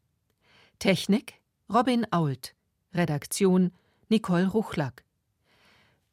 Technik 0.77 1.41
Robin 1.73 2.05
Ault. 2.11 2.53
Redaktion 2.93 3.71
Nicole 4.09 4.45
Ruchlack. 4.45 5.06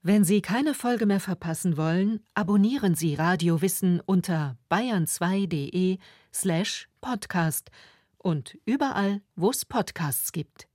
Wenn 0.07 0.23
Sie 0.23 0.43
keine 0.43 0.75
Folge 0.75 1.07
mehr 1.07 1.19
verpassen 1.19 1.79
wollen, 1.79 2.21
abonnieren 2.35 2.95
Sie 2.95 3.15
Radio 3.15 3.63
Wissen 3.63 4.03
unter 4.05 4.59
bayern2.de 4.71 5.97
slash 6.31 6.91
podcast 7.01 7.71
und 8.19 8.59
überall, 8.67 9.23
wo 9.35 9.49
es 9.49 9.65
Podcasts 9.65 10.33
gibt. 10.33 10.69